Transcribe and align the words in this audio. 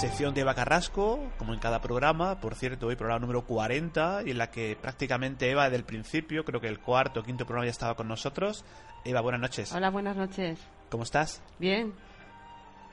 Sección 0.00 0.32
de 0.32 0.40
Eva 0.40 0.54
Carrasco, 0.54 1.20
como 1.36 1.52
en 1.52 1.60
cada 1.60 1.82
programa, 1.82 2.40
por 2.40 2.54
cierto, 2.54 2.86
hoy 2.86 2.96
programa 2.96 3.20
número 3.20 3.42
40, 3.42 4.22
y 4.24 4.30
en 4.30 4.38
la 4.38 4.50
que 4.50 4.76
prácticamente 4.80 5.50
Eva, 5.50 5.64
desde 5.64 5.76
el 5.76 5.84
principio, 5.84 6.42
creo 6.44 6.58
que 6.60 6.68
el 6.68 6.78
cuarto 6.78 7.20
o 7.20 7.22
quinto 7.22 7.44
programa 7.44 7.66
ya 7.66 7.70
estaba 7.72 7.94
con 7.96 8.08
nosotros. 8.08 8.64
Eva, 9.04 9.20
buenas 9.20 9.42
noches. 9.42 9.72
Hola, 9.72 9.90
buenas 9.90 10.16
noches. 10.16 10.58
¿Cómo 10.88 11.02
estás? 11.02 11.42
Bien. 11.58 11.92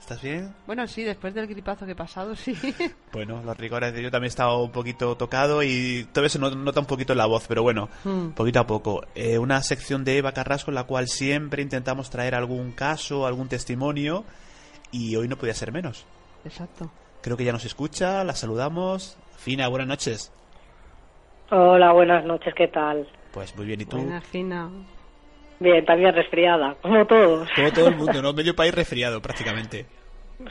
¿Estás 0.01 0.21
bien? 0.21 0.53
Bueno, 0.67 0.85
sí, 0.85 1.03
después 1.03 1.33
del 1.33 1.47
gripazo 1.47 1.85
que 1.85 1.93
he 1.93 1.95
pasado, 1.95 2.35
sí. 2.35 2.53
Bueno, 3.13 3.41
los 3.41 3.57
rigores 3.57 3.93
de 3.93 4.03
yo 4.03 4.11
también 4.11 4.25
he 4.27 4.35
estado 4.35 4.61
un 4.61 4.71
poquito 4.73 5.15
tocado 5.15 5.63
y 5.63 6.05
todavía 6.11 6.29
se 6.29 6.39
no- 6.39 6.51
nota 6.51 6.81
un 6.81 6.85
poquito 6.87 7.15
la 7.15 7.25
voz, 7.25 7.45
pero 7.47 7.63
bueno, 7.63 7.87
Hmm. 8.03 8.31
poquito 8.31 8.59
a 8.59 8.67
poco. 8.67 9.05
Eh, 9.15 9.37
una 9.37 9.63
sección 9.63 10.03
de 10.03 10.17
Eva 10.17 10.33
Carrasco 10.33 10.71
en 10.71 10.75
la 10.75 10.83
cual 10.83 11.07
siempre 11.07 11.63
intentamos 11.63 12.09
traer 12.09 12.35
algún 12.35 12.73
caso, 12.73 13.25
algún 13.25 13.47
testimonio, 13.47 14.25
y 14.91 15.15
hoy 15.15 15.29
no 15.29 15.37
podía 15.37 15.53
ser 15.53 15.71
menos. 15.71 16.05
Exacto. 16.47 16.89
Creo 17.21 17.35
que 17.37 17.43
ya 17.43 17.51
nos 17.51 17.65
escucha, 17.65 18.23
la 18.23 18.33
saludamos. 18.33 19.17
Fina, 19.37 19.67
buenas 19.67 19.87
noches. 19.87 20.31
Hola, 21.51 21.91
buenas 21.93 22.25
noches, 22.25 22.53
¿qué 22.55 22.67
tal? 22.67 23.07
Pues 23.31 23.55
muy 23.55 23.65
bien, 23.65 23.81
¿y 23.81 23.85
tú? 23.85 23.97
Buena, 23.97 24.21
fina. 24.21 24.69
Bien, 25.59 25.85
también 25.85 26.13
resfriada, 26.13 26.75
como 26.81 27.05
todos. 27.05 27.49
Como 27.55 27.71
todo 27.71 27.87
el 27.87 27.95
mundo, 27.95 28.21
¿no? 28.21 28.33
Medio 28.33 28.55
país 28.55 28.73
resfriado 28.73 29.21
prácticamente. 29.21 29.85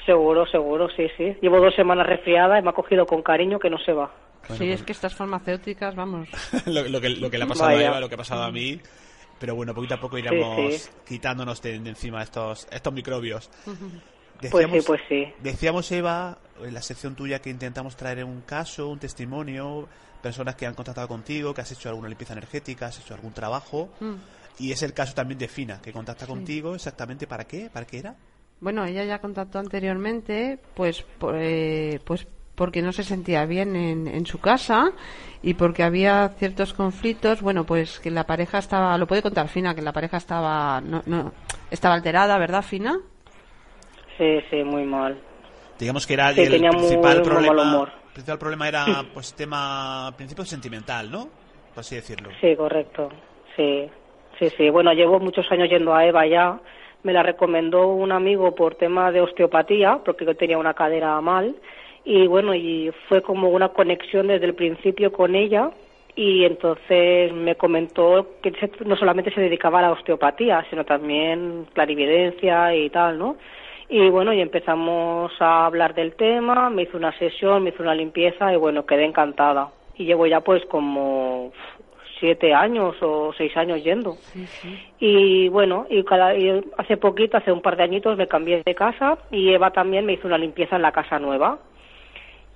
Seguro, 0.05 0.47
seguro, 0.47 0.89
sí, 0.97 1.07
sí. 1.17 1.37
Llevo 1.41 1.61
dos 1.61 1.75
semanas 1.75 2.07
resfriada 2.07 2.59
y 2.59 2.63
me 2.63 2.71
ha 2.71 2.73
cogido 2.73 3.07
con 3.07 3.23
cariño 3.23 3.59
que 3.59 3.71
no 3.71 3.79
se 3.79 3.93
va. 3.93 4.11
Bueno, 4.49 4.57
sí, 4.57 4.69
pues- 4.69 4.81
es 4.81 4.83
que 4.83 4.93
estas 4.93 5.15
farmacéuticas, 5.15 5.95
vamos. 5.95 6.29
lo, 6.67 6.83
lo 6.89 7.01
que, 7.01 7.11
lo 7.11 7.31
que 7.31 7.39
le 7.39 7.45
ha 7.45 7.49
pasado 7.49 7.71
a 7.71 7.75
Vaya. 7.75 7.87
Eva, 7.89 8.01
lo 8.01 8.09
que 8.09 8.15
ha 8.17 8.19
pasado 8.19 8.43
a 8.43 8.51
mí. 8.51 8.81
Pero 9.39 9.55
bueno, 9.55 9.75
poquito 9.75 9.95
a 9.95 10.01
poco 10.01 10.17
iremos 10.19 10.75
sí. 10.75 10.91
quitándonos 11.07 11.61
de, 11.63 11.79
de 11.79 11.91
encima 11.91 12.23
estos, 12.23 12.67
estos 12.71 12.93
microbios. 12.93 13.51
Pues 14.51 14.67
sí, 14.71 14.79
pues 14.87 15.01
sí. 15.09 15.27
Decíamos, 15.43 15.91
Eva, 15.93 16.39
en 16.63 16.75
la 16.75 16.83
sección 16.83 17.15
tuya 17.15 17.41
que 17.41 17.51
intentamos 17.51 17.97
traer 17.97 18.25
un 18.25 18.43
caso, 18.43 18.89
un 18.89 18.99
testimonio, 18.99 19.89
personas 20.23 20.55
que 20.57 20.67
han 20.67 20.75
contactado 20.75 21.09
contigo, 21.09 21.55
que 21.55 21.61
has 21.61 21.73
hecho 21.73 21.89
alguna 21.89 22.09
limpieza 22.09 22.33
energética, 22.33 22.87
has 22.87 22.99
hecho 22.99 23.15
algún 23.15 23.33
trabajo. 23.33 23.89
Mm. 24.01 24.15
Y 24.59 24.73
es 24.73 24.83
el 24.83 24.93
caso 24.95 25.15
también 25.15 25.39
de 25.39 25.49
Fina, 25.49 25.81
que 25.83 25.93
contacta 25.93 26.27
contigo 26.27 26.75
exactamente 26.75 27.27
para 27.27 27.45
qué, 27.45 27.69
para 27.71 27.87
qué 27.87 27.99
era. 27.99 28.15
Bueno, 28.61 28.85
ella 28.87 29.05
ya 29.05 29.19
contactó 29.21 29.59
anteriormente, 29.59 30.59
pues, 30.75 31.03
por- 31.19 31.37
eh, 31.39 32.01
pues 32.05 32.27
porque 32.55 32.81
no 32.81 32.91
se 32.91 33.05
sentía 33.05 33.45
bien 33.45 33.77
en, 33.77 34.09
en 34.09 34.25
su 34.25 34.39
casa 34.41 34.91
y 35.43 35.53
porque 35.53 35.83
había 35.83 36.31
ciertos 36.39 36.73
conflictos. 36.73 37.43
Bueno, 37.43 37.65
pues 37.67 38.01
que 38.01 38.11
la 38.11 38.25
pareja 38.25 38.57
estaba, 38.59 38.97
lo 38.97 39.07
puede 39.07 39.21
contar 39.21 39.49
Fina, 39.49 39.75
que 39.75 39.83
la 39.83 39.93
pareja 39.93 40.17
estaba, 40.17 40.81
no, 40.81 41.03
no, 41.05 41.35
estaba 41.71 41.95
alterada, 41.95 42.39
¿verdad, 42.39 42.63
Fina? 42.63 42.99
Sí, 44.19 44.41
sí, 44.51 44.63
muy 44.65 44.85
mal. 44.85 45.17
Digamos 45.79 46.07
que 46.07 46.15
era 46.15 46.33
Sí, 46.33 46.43
el 46.43 46.49
principal 46.69 47.17
muy 47.19 47.25
problema. 47.25 47.55
mal 47.55 47.67
humor. 47.75 47.89
El 48.07 48.13
principal 48.13 48.39
problema 48.39 48.69
era, 48.69 48.85
pues, 49.13 49.35
tema, 49.35 50.11
principio 50.17 50.45
sentimental, 50.45 51.11
¿no? 51.11 51.29
Por 51.75 51.81
así 51.81 51.97
decirlo. 51.97 52.31
Sí, 52.41 52.57
correcto. 52.57 53.11
Sí, 53.55 53.89
sí, 54.39 54.49
sí. 54.57 54.71
Bueno, 54.71 54.93
llevo 54.95 55.21
muchos 55.21 55.51
años 55.53 55.69
yendo 55.69 55.95
a 55.95 56.07
Eva 56.07 56.27
ya. 56.27 56.59
Me 57.03 57.13
la 57.13 57.23
recomendó 57.23 57.89
un 57.89 58.11
amigo 58.13 58.55
por 58.55 58.75
tema 58.77 59.13
de 59.13 59.21
osteopatía, 59.21 60.01
porque 60.05 60.25
yo 60.25 60.35
tenía 60.35 60.57
una 60.59 60.73
cadera 60.75 61.21
mal. 61.21 61.55
Y 62.05 62.27
bueno, 62.27 62.55
y 62.55 62.91
fue 63.09 63.21
como 63.21 63.51
una 63.51 63.69
conexión 63.69 64.29
desde 64.29 64.47
el 64.47 64.55
principio 64.55 65.13
con 65.13 65.35
ella. 65.35 65.71
Y 66.15 66.47
entonces 66.47 67.31
me 67.35 67.57
comentó 67.57 68.37
que 68.43 68.51
no 68.87 68.97
solamente 68.97 69.31
se 69.35 69.43
dedicaba 69.43 69.81
a 69.81 69.83
la 69.83 69.91
osteopatía, 69.93 70.65
sino 70.71 70.85
también 70.87 71.67
clarividencia 71.75 72.75
y 72.75 72.89
tal, 72.89 73.19
¿no? 73.19 73.37
Y 73.89 74.11
bueno, 74.11 74.33
y 74.33 74.41
empezamos 74.41 75.33
a 75.41 75.67
hablar 75.67 75.95
del 75.95 76.15
tema, 76.15 76.71
me 76.71 76.83
hizo 76.83 76.97
una 76.97 77.17
sesión, 77.19 77.63
me 77.63 77.71
hizo 77.71 77.83
una 77.83 77.95
limpieza 77.95 78.53
y 78.53 78.57
bueno, 78.57 78.85
quedé 78.85 79.05
encantada. 79.05 79.69
Y 79.97 80.05
llevo 80.05 80.27
ya 80.27 80.41
pues 80.41 80.65
como 80.67 81.53
siete 82.19 82.53
años 82.53 82.97
o 83.01 83.33
seis 83.37 83.57
años 83.57 83.83
yendo. 83.85 84.13
Sí, 84.15 84.45
sí. 84.47 84.79
Y 84.99 85.49
bueno, 85.49 85.87
y, 85.89 86.03
cada, 86.03 86.35
y 86.35 86.65
hace 86.79 86.97
poquito, 86.97 87.37
hace 87.37 87.53
un 87.53 87.63
par 87.63 87.77
de 87.77 87.85
añitos, 87.85 88.17
me 88.17 88.27
cambié 88.27 88.63
de 88.65 88.75
casa 88.75 89.19
y 89.31 89.53
Eva 89.53 89.71
también 89.71 90.05
me 90.05 90.15
hizo 90.15 90.27
una 90.27 90.39
limpieza 90.39 90.77
en 90.77 90.83
la 90.83 90.93
casa 90.93 91.19
nueva. 91.19 91.59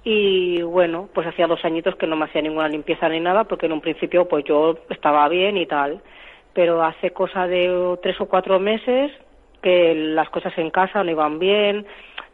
Y 0.03 0.63
bueno, 0.63 1.09
pues 1.15 1.27
hacía 1.27 1.47
dos 1.47 1.65
añitos 1.65 1.95
que 1.97 2.07
no 2.07 2.17
me 2.17 2.25
hacía 2.25 2.43
ninguna 2.43 2.69
limpieza 2.69 3.09
ni 3.09 3.21
nada, 3.21 3.45
porque 3.45 3.67
en 3.67 3.73
un 3.73 3.83
principio 3.83 4.27
pues 4.27 4.45
yo 4.45 4.79
estaba 4.89 5.29
bien 5.29 5.57
y 5.57 5.67
tal. 5.67 6.01
Pero 6.55 6.83
hace 6.83 7.13
cosa 7.13 7.47
de 7.47 7.99
tres 8.03 8.21
o 8.21 8.27
cuatro 8.27 8.59
meses 8.59 9.13
que 9.63 9.95
las 9.95 10.29
cosas 10.31 10.57
en 10.59 10.71
casa 10.71 11.03
no 11.05 11.11
iban 11.11 11.39
bien. 11.39 11.87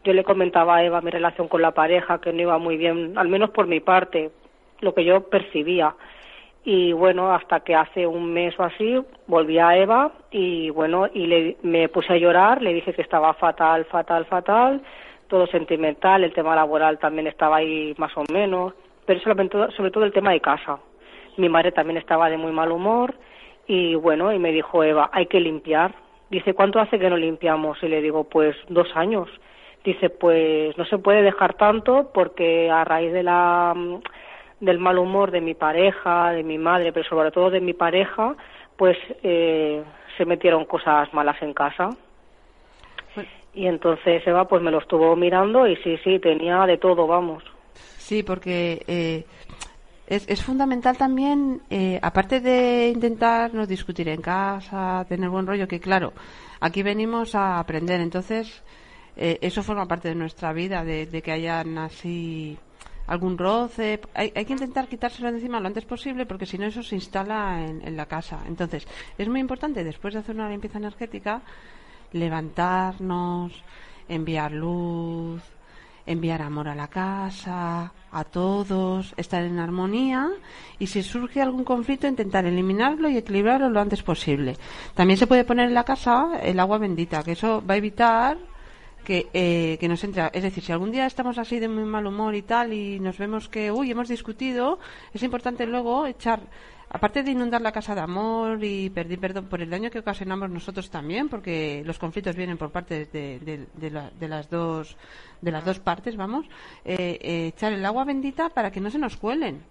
Yo 0.05 0.13
le 0.13 0.25
comentaba 0.25 0.77
a 0.77 0.85
Eva 0.85 1.01
mi 1.01 1.11
relación 1.11 1.49
con 1.49 1.63
la 1.63 1.73
pareja, 1.73 2.21
que 2.21 2.33
no 2.33 2.43
iba 2.43 2.59
muy 2.59 2.77
bien, 2.77 3.17
al 3.17 3.29
menos 3.29 3.51
por 3.51 3.67
mi 3.67 3.81
parte, 3.81 4.31
lo 4.81 4.95
que 4.95 5.05
yo 5.05 5.29
percibía. 5.29 5.95
Y 6.65 6.93
bueno, 6.93 7.33
hasta 7.33 7.61
que 7.61 7.77
hace 7.77 8.07
un 8.07 8.33
mes 8.33 8.59
o 8.59 8.65
así 8.65 9.01
volví 9.29 9.59
a 9.59 9.77
Eva 9.77 10.13
y 10.33 10.71
bueno, 10.71 11.07
y 11.13 11.27
le, 11.27 11.57
me 11.63 11.89
puse 11.89 12.13
a 12.13 12.17
llorar, 12.17 12.61
le 12.61 12.75
dije 12.75 12.93
que 12.93 13.03
estaba 13.03 13.35
fatal, 13.35 13.85
fatal, 13.85 14.25
fatal, 14.25 14.83
todo 15.29 15.47
sentimental, 15.47 16.25
el 16.25 16.33
tema 16.33 16.57
laboral 16.57 16.99
también 16.99 17.29
estaba 17.29 17.59
ahí 17.59 17.95
más 17.99 18.17
o 18.17 18.25
menos, 18.33 18.75
pero 19.07 19.21
todo, 19.49 19.71
sobre 19.73 19.93
todo 19.93 20.05
el 20.05 20.13
tema 20.13 20.33
de 20.33 20.41
casa. 20.41 20.79
Mi 21.37 21.49
madre 21.49 21.71
también 21.71 21.99
estaba 21.99 22.29
de 22.29 22.37
muy 22.37 22.51
mal 22.51 22.73
humor 22.73 23.15
y 23.67 23.95
bueno, 23.95 24.33
y 24.33 24.39
me 24.39 24.53
dijo 24.53 24.83
Eva, 24.83 25.11
hay 25.13 25.27
que 25.27 25.41
limpiar. 25.41 25.95
Dice, 26.31 26.55
¿cuánto 26.55 26.81
hace 26.81 26.99
que 26.99 27.09
no 27.09 27.17
limpiamos? 27.17 27.83
Y 27.83 27.89
le 27.89 28.03
digo, 28.03 28.25
pues 28.25 28.57
dos 28.69 28.89
años. 28.95 29.29
Dice, 29.85 30.11
pues 30.11 30.77
no 30.77 30.85
se 30.87 30.99
puede 30.99 31.23
dejar 31.23 31.55
tanto 31.55 32.11
porque 32.13 32.71
a 32.71 32.85
raíz 32.85 33.13
de 33.13 33.23
la 33.23 33.73
mm, 33.75 34.01
del 34.61 34.79
mal 34.79 34.99
humor 34.99 35.31
de 35.31 35.41
mi 35.41 35.55
pareja, 35.55 36.31
de 36.33 36.43
mi 36.43 36.59
madre, 36.59 36.93
pero 36.93 37.09
sobre 37.09 37.31
todo 37.31 37.51
de 37.51 37.61
mi 37.61 37.75
pareja, 37.75 38.35
pues 38.77 38.97
eh, 39.23 39.83
se 40.17 40.25
metieron 40.25 40.65
cosas 40.65 41.13
malas 41.13 41.41
en 41.43 41.53
casa. 41.53 41.91
Bueno. 43.15 43.31
Y 43.55 43.67
entonces 43.67 44.27
Eva 44.27 44.49
pues 44.49 44.63
me 44.63 44.71
lo 44.71 44.79
estuvo 44.79 45.15
mirando 45.15 45.67
y 45.67 45.77
sí, 45.77 45.99
sí, 46.03 46.19
tenía 46.19 46.67
de 46.67 46.79
todo, 46.79 47.07
vamos. 47.07 47.45
Sí, 47.75 48.23
porque 48.23 48.83
eh, 48.87 49.25
es, 50.07 50.25
es 50.29 50.43
fundamental 50.43 50.97
también, 50.97 51.63
eh, 51.71 51.99
aparte 52.03 52.41
de 52.41 52.91
intentar 52.95 53.53
no 53.55 53.67
discutir 53.67 54.09
en 54.09 54.21
casa, 54.21 55.05
tener 55.09 55.31
buen 55.31 55.47
rollo, 55.47 55.67
que 55.67 55.81
claro, 55.81 56.13
aquí 56.61 56.83
venimos 56.83 57.35
a 57.35 57.59
aprender, 57.59 58.01
entonces 58.01 58.63
eh, 59.17 59.39
eso 59.41 59.63
forma 59.63 59.87
parte 59.87 60.09
de 60.09 60.15
nuestra 60.15 60.53
vida, 60.53 60.85
de, 60.85 61.23
que 61.23 61.33
hayan 61.33 61.79
así 61.79 62.57
algún 63.07 63.39
roce. 63.39 64.01
Hay, 64.15 64.33
hay 64.35 64.45
que 64.45 64.53
intentar 64.53 64.89
quitárselo 64.89 65.29
de 65.31 65.39
encima 65.39 65.61
lo 65.61 65.67
antes 65.69 65.85
posible 65.85 66.27
porque 66.27 66.47
si 66.47 66.59
no 66.59 66.67
eso 66.67 66.83
se 66.83 66.97
instala 66.97 67.65
en 67.65 67.97
la 67.97 68.07
casa. 68.07 68.41
Entonces, 68.47 68.87
es 69.17 69.29
muy 69.29 69.41
importante 69.41 69.85
después 69.85 70.15
de 70.15 70.21
hacer 70.21 70.35
una 70.35 70.49
limpieza 70.49 70.79
energética 70.79 71.43
levantarnos, 72.13 73.53
enviar 74.09 74.53
luz, 74.53 75.43
enviar 76.07 76.41
amor 76.41 76.69
a 76.69 76.75
la 76.75 76.89
casa, 76.89 77.93
a 78.13 78.25
todos, 78.25 79.13
estar 79.17 79.43
en 79.43 79.59
armonía 79.59 80.31
y 80.79 80.87
si 80.87 81.03
surge 81.03 81.43
algún 81.43 81.65
conflicto 81.65 82.07
intentar 82.07 82.47
eliminarlo 82.47 83.09
y 83.09 83.17
equilibrarlo 83.17 83.69
lo 83.69 83.81
antes 83.81 84.03
posible. 84.03 84.57
También 84.95 85.19
se 85.19 85.27
puede 85.27 85.45
poner 85.45 85.69
en 85.69 85.75
la 85.75 85.85
casa 85.85 86.39
el 86.43 86.61
agua 86.61 86.79
bendita, 86.79 87.23
que 87.23 87.33
eso 87.33 87.63
va 87.69 87.75
a 87.75 87.79
evitar 87.79 88.39
que, 89.07 89.29
eh, 89.33 89.77
que 89.79 89.89
nos 89.89 90.03
entra. 90.03 90.33
Es 90.35 90.43
decir, 90.43 90.65
si 90.65 90.73
algún 90.73 90.91
día 90.91 91.07
estamos 91.07 91.39
así 91.39 91.61
de 91.61 91.69
muy 91.69 91.85
mal 91.85 92.09
humor 92.09 92.35
y 92.35 92.43
tal 92.43 92.73
y 92.73 92.99
nos 92.99 93.17
vemos 93.19 93.49
que, 93.49 93.71
uy, 93.71 93.93
hemos 93.93 94.09
discutido, 94.09 94.81
es 95.15 95.23
importante 95.23 95.65
luego 95.65 96.07
echar 96.07 96.41
aparte 96.89 97.23
de 97.23 97.31
inundar 97.31 97.61
la 97.61 97.71
casa 97.71 97.95
de 97.95 98.01
amor 98.01 98.65
y 98.65 98.91
pedir 98.91 99.21
perdón 99.21 99.47
por 99.47 99.63
el 99.63 99.71
daño 99.71 99.91
que 99.91 100.01
ocasionamos 100.01 100.51
nosotros 100.51 100.91
también, 100.91 101.29
porque 101.29 101.85
los 101.87 102.01
conflictos 102.01 102.35
vienen 102.35 102.59
por 102.59 102.73
parte 102.73 103.07
de, 103.07 103.67
de, 103.75 104.29
las 104.29 104.51
dos 104.51 104.97
de 105.41 105.53
las 105.53 105.65
dos 105.65 105.79
partes, 105.79 106.17
vamos, 106.17 106.47
eh, 106.85 107.19
eh, 107.21 107.47
echar 107.55 107.73
el 107.73 107.87
agua 107.87 108.05
bendita 108.05 108.49
para 108.49 108.73
que 108.73 108.81
no 108.81 108.91
se 108.91 108.99
nos 108.99 109.17
cuelen. 109.17 109.63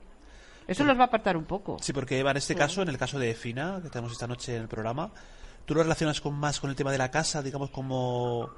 Eso 0.65 0.85
los 0.85 0.97
va 0.97 1.03
a 1.03 1.07
apartar 1.07 1.35
un 1.35 1.43
poco. 1.45 1.77
Sí, 1.81 1.91
porque 1.91 2.17
Eva, 2.17 2.31
en 2.31 2.37
este 2.37 2.55
caso, 2.55 2.81
en 2.81 2.87
el 2.87 2.97
caso 2.97 3.19
de 3.19 3.35
Fina, 3.35 3.81
que 3.83 3.89
tenemos 3.89 4.13
esta 4.13 4.27
noche 4.27 4.55
en 4.55 4.61
el 4.61 4.67
programa, 4.69 5.11
¿tú 5.65 5.75
lo 5.75 5.83
relacionas 5.83 6.21
con 6.21 6.33
más 6.35 6.61
con 6.61 6.69
el 6.69 6.75
tema 6.75 6.91
de 6.91 6.97
la 6.97 7.11
casa, 7.11 7.43
digamos, 7.43 7.69
como 7.69 8.49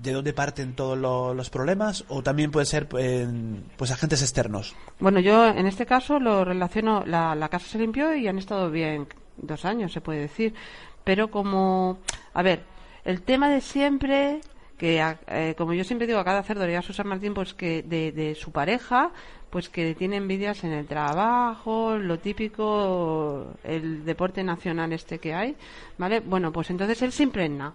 de 0.00 0.12
dónde 0.12 0.32
parten 0.32 0.74
todos 0.74 0.98
los 1.36 1.50
problemas 1.50 2.04
o 2.08 2.22
también 2.22 2.50
puede 2.50 2.66
ser 2.66 2.88
pues 2.88 3.90
agentes 3.90 4.22
externos? 4.22 4.74
Bueno, 5.00 5.20
yo 5.20 5.46
en 5.46 5.66
este 5.66 5.86
caso 5.86 6.18
lo 6.18 6.44
relaciono, 6.44 7.04
la, 7.06 7.48
casa 7.50 7.66
se 7.66 7.78
limpió 7.78 8.14
y 8.14 8.28
han 8.28 8.38
estado 8.38 8.70
bien 8.70 9.06
dos 9.36 9.64
años, 9.64 9.92
se 9.92 10.00
puede 10.00 10.20
decir, 10.20 10.54
pero 11.04 11.30
como, 11.30 11.98
a 12.34 12.42
ver, 12.42 12.62
el 13.04 13.22
tema 13.22 13.48
de 13.48 13.60
siempre 13.60 14.40
que 14.76 15.02
eh, 15.26 15.54
como 15.58 15.74
yo 15.74 15.82
siempre 15.82 16.06
digo 16.06 16.20
a 16.20 16.24
cada 16.24 16.44
cerdo 16.44 16.64
a 16.64 16.82
San 16.82 17.08
Martín 17.08 17.34
pues 17.34 17.52
que 17.52 17.82
de, 17.82 18.12
de, 18.12 18.36
su 18.36 18.52
pareja 18.52 19.10
pues 19.50 19.68
que 19.68 19.96
tiene 19.96 20.16
envidias 20.16 20.62
en 20.62 20.70
el 20.70 20.86
trabajo 20.86 21.98
lo 21.98 22.20
típico 22.20 23.54
el 23.64 24.04
deporte 24.04 24.44
nacional 24.44 24.92
este 24.92 25.18
que 25.18 25.34
hay 25.34 25.56
vale 25.98 26.20
bueno 26.20 26.52
pues 26.52 26.70
entonces 26.70 27.02
él 27.02 27.10
se 27.10 27.24
impregna. 27.24 27.74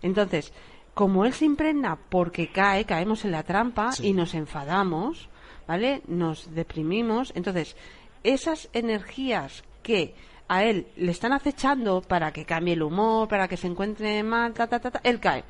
Entonces 0.00 0.52
como 0.94 1.24
él 1.24 1.32
se 1.32 1.44
impregna 1.44 1.96
porque 1.96 2.50
cae, 2.50 2.84
caemos 2.84 3.24
en 3.24 3.32
la 3.32 3.42
trampa 3.42 3.90
y 4.02 4.12
nos 4.12 4.34
enfadamos, 4.34 5.28
¿vale? 5.66 6.02
Nos 6.06 6.54
deprimimos. 6.54 7.32
Entonces, 7.34 7.76
esas 8.22 8.68
energías 8.72 9.64
que 9.82 10.14
a 10.48 10.64
él 10.64 10.86
le 10.96 11.10
están 11.10 11.32
acechando 11.32 12.02
para 12.02 12.32
que 12.32 12.44
cambie 12.44 12.74
el 12.74 12.82
humor, 12.82 13.28
para 13.28 13.48
que 13.48 13.56
se 13.56 13.66
encuentre 13.68 14.22
mal, 14.22 14.52
ta, 14.52 14.66
ta, 14.66 14.80
ta, 14.80 14.90
ta 14.90 15.00
él 15.02 15.18
cae. 15.18 15.44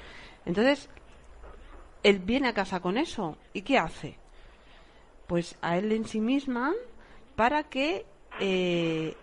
Entonces, 0.47 0.89
él 2.03 2.19
viene 2.21 2.49
a 2.49 2.55
casa 2.55 2.81
con 2.81 2.97
eso. 2.97 3.37
¿Y 3.53 3.63
qué 3.63 3.79
hace? 3.79 4.17
Pues 5.27 5.57
a 5.61 5.77
él 5.77 5.91
en 5.93 6.05
sí 6.05 6.21
misma 6.21 6.73
para 7.35 7.65
que 7.65 8.07
eh, 8.39 9.17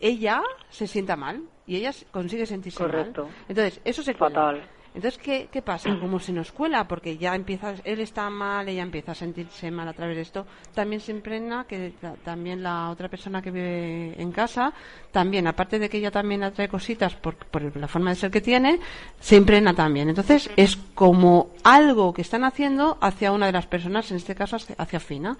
ella 0.00 0.42
se 0.70 0.86
sienta 0.86 1.16
mal 1.16 1.42
y 1.66 1.76
ella 1.76 1.92
consigue 2.10 2.46
sentirse 2.46 2.78
Correcto. 2.82 3.24
mal. 3.24 3.34
Entonces, 3.48 3.80
eso 3.84 4.02
se 4.02 4.14
Fatal. 4.14 4.62
Entonces, 4.94 5.20
¿qué, 5.22 5.48
¿qué 5.50 5.62
pasa? 5.62 5.96
Como 6.00 6.18
se 6.18 6.32
nos 6.32 6.52
cuela, 6.52 6.86
porque 6.86 7.16
ya 7.16 7.34
empieza, 7.34 7.74
él 7.84 8.00
está 8.00 8.28
mal, 8.30 8.68
ella 8.68 8.82
empieza 8.82 9.12
a 9.12 9.14
sentirse 9.14 9.70
mal 9.70 9.88
a 9.88 9.92
través 9.92 10.16
de 10.16 10.22
esto, 10.22 10.46
también 10.74 11.00
se 11.00 11.12
impregna 11.12 11.64
que 11.64 11.92
también 12.24 12.62
la 12.62 12.90
otra 12.90 13.08
persona 13.08 13.42
que 13.42 13.50
vive 13.50 14.20
en 14.20 14.32
casa, 14.32 14.72
también, 15.12 15.46
aparte 15.46 15.78
de 15.78 15.88
que 15.88 15.98
ella 15.98 16.10
también 16.10 16.42
atrae 16.42 16.68
cositas 16.68 17.14
por, 17.14 17.36
por 17.36 17.76
la 17.76 17.88
forma 17.88 18.10
de 18.10 18.16
ser 18.16 18.30
que 18.30 18.40
tiene, 18.40 18.80
se 19.18 19.36
impregna 19.36 19.74
también. 19.74 20.08
Entonces, 20.08 20.50
es 20.56 20.76
como 20.94 21.50
algo 21.64 22.12
que 22.12 22.22
están 22.22 22.44
haciendo 22.44 22.98
hacia 23.00 23.32
una 23.32 23.46
de 23.46 23.52
las 23.52 23.66
personas, 23.66 24.10
en 24.10 24.16
este 24.16 24.34
caso 24.34 24.56
hacia 24.56 25.00
Fina, 25.00 25.36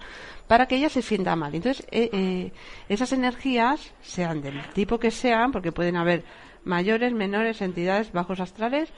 para 0.47 0.67
que 0.67 0.75
ella 0.75 0.89
se 0.89 1.01
sienta 1.01 1.35
mal. 1.35 1.53
Entonces, 1.55 1.85
eh, 1.91 2.09
eh, 2.13 2.51
esas 2.89 3.13
energías, 3.13 3.93
sean 4.01 4.41
del 4.41 4.61
tipo 4.73 4.99
que 4.99 5.11
sean, 5.11 5.51
porque 5.51 5.71
pueden 5.71 5.95
haber 5.95 6.23
mayores, 6.63 7.13
menores, 7.13 7.61
entidades, 7.61 8.11
bajos 8.11 8.39
astrales, 8.39 8.89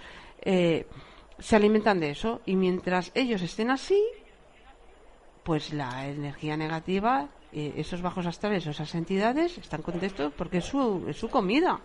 eh, 0.44 0.86
se 1.40 1.56
alimentan 1.56 2.00
de 2.00 2.12
eso 2.12 2.42
y 2.46 2.56
mientras 2.56 3.12
ellos 3.16 3.42
estén 3.42 3.72
así, 3.72 4.02
pues 5.44 5.74
la 5.74 6.08
energía 6.08 6.56
negativa, 6.58 7.30
eh, 7.52 7.74
esos 7.78 8.02
bajos 8.02 8.26
astrales, 8.26 8.66
esas 8.66 8.94
entidades 8.96 9.58
están 9.58 9.82
contentos 9.82 10.32
porque 10.38 10.58
es 10.58 10.66
su, 10.66 11.06
es 11.08 11.18
su 11.18 11.30
comida. 11.30 11.80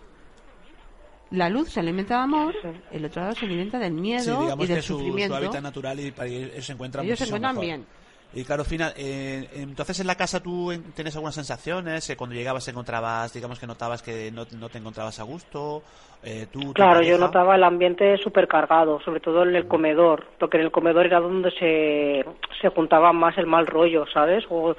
La 1.31 1.47
luz 1.49 1.69
se 1.69 1.79
alimenta 1.79 2.15
de 2.15 2.21
amor, 2.21 2.55
el 2.91 3.05
otro 3.05 3.21
lado 3.21 3.35
se 3.35 3.45
alimenta 3.45 3.77
del 3.77 3.93
miedo 3.93 4.55
y 4.57 4.65
del 4.65 4.81
sufrimiento. 4.81 5.35
Su, 5.35 5.43
hábitat 5.43 5.61
natural 5.61 5.99
y, 5.99 6.13
ellos 6.21 6.65
se 6.65 6.73
encuentran, 6.73 7.05
ellos 7.05 7.19
se 7.19 7.25
encuentran 7.25 7.59
bien. 7.59 7.85
Y 8.31 8.43
claro, 8.43 8.63
Fina, 8.63 8.91
eh, 8.95 9.49
entonces 9.55 9.99
en 9.99 10.07
la 10.07 10.15
casa 10.15 10.41
tú 10.41 10.71
tienes 10.95 11.15
algunas 11.15 11.33
sensaciones, 11.33 12.07
que 12.07 12.15
cuando 12.15 12.35
llegabas 12.35 12.67
encontrabas, 12.67 13.33
digamos 13.33 13.59
que 13.59 13.65
notabas 13.65 14.03
que 14.03 14.31
no, 14.31 14.45
te 14.45 14.77
encontrabas 14.77 15.19
a 15.19 15.23
gusto. 15.23 15.81
Eh, 16.23 16.45
tú, 16.51 16.73
claro, 16.73 17.01
yo 17.01 17.17
notaba 17.17 17.55
el 17.55 17.63
ambiente 17.63 18.17
súper 18.17 18.47
cargado, 18.47 18.99
sobre 19.01 19.19
todo 19.19 19.43
en 19.43 19.55
el 19.55 19.67
comedor, 19.67 20.25
porque 20.37 20.57
en 20.57 20.65
el 20.65 20.71
comedor 20.71 21.07
era 21.07 21.19
donde 21.19 21.49
se, 21.51 22.23
se 22.61 22.69
juntaba 22.69 23.13
más 23.13 23.35
el 23.39 23.47
mal 23.47 23.65
rollo, 23.65 24.05
¿sabes? 24.13 24.45
O, 24.49 24.75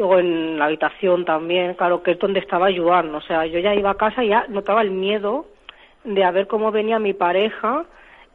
o 0.00 0.18
en 0.18 0.58
la 0.58 0.64
habitación 0.64 1.24
también, 1.24 1.74
claro, 1.74 2.02
que 2.02 2.12
es 2.12 2.18
donde 2.18 2.40
estaba 2.40 2.74
Joan. 2.74 3.14
O 3.14 3.20
sea, 3.20 3.46
yo 3.46 3.60
ya 3.60 3.72
iba 3.72 3.90
a 3.90 3.96
casa 3.96 4.24
y 4.24 4.30
ya 4.30 4.46
notaba 4.48 4.82
el 4.82 4.90
miedo 4.90 5.46
de 6.02 6.24
a 6.24 6.32
ver 6.32 6.48
cómo 6.48 6.72
venía 6.72 6.98
mi 6.98 7.12
pareja 7.12 7.84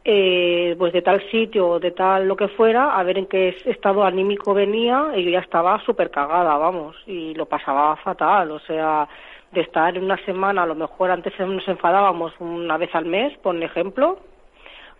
eh, 0.04 0.74
pues 0.78 0.92
de 0.92 1.02
tal 1.02 1.20
sitio 1.30 1.68
o 1.68 1.80
de 1.80 1.90
tal 1.90 2.26
lo 2.26 2.36
que 2.36 2.48
fuera, 2.48 2.98
a 2.98 3.02
ver 3.02 3.18
en 3.18 3.26
qué 3.26 3.56
estado 3.66 4.04
anímico 4.04 4.54
venía, 4.54 5.12
y 5.14 5.24
yo 5.24 5.30
ya 5.30 5.40
estaba 5.40 5.78
súper 5.80 6.10
cagada, 6.10 6.56
vamos, 6.56 6.96
y 7.06 7.34
lo 7.34 7.46
pasaba 7.46 7.96
fatal, 7.96 8.50
o 8.52 8.60
sea, 8.60 9.08
de 9.52 9.60
estar 9.60 9.96
en 9.96 10.04
una 10.04 10.16
semana, 10.24 10.62
a 10.62 10.66
lo 10.66 10.74
mejor 10.74 11.10
antes 11.10 11.38
nos 11.40 11.66
enfadábamos 11.68 12.32
una 12.38 12.76
vez 12.76 12.94
al 12.94 13.04
mes, 13.04 13.36
por 13.38 13.54
ejemplo, 13.62 14.18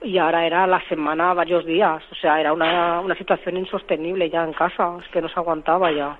y 0.03 0.19
ahora 0.19 0.47
era 0.47 0.67
la 0.67 0.81
semana 0.89 1.35
varios 1.35 1.65
días, 1.65 2.03
o 2.11 2.15
sea, 2.15 2.41
era 2.41 2.53
una, 2.53 3.01
una 3.01 3.15
situación 3.15 3.57
insostenible 3.57 4.31
ya 4.31 4.45
en 4.45 4.53
casa, 4.53 4.99
es 5.03 5.09
que 5.09 5.21
no 5.21 5.29
se 5.29 5.39
aguantaba 5.39 5.93
ya. 5.93 6.19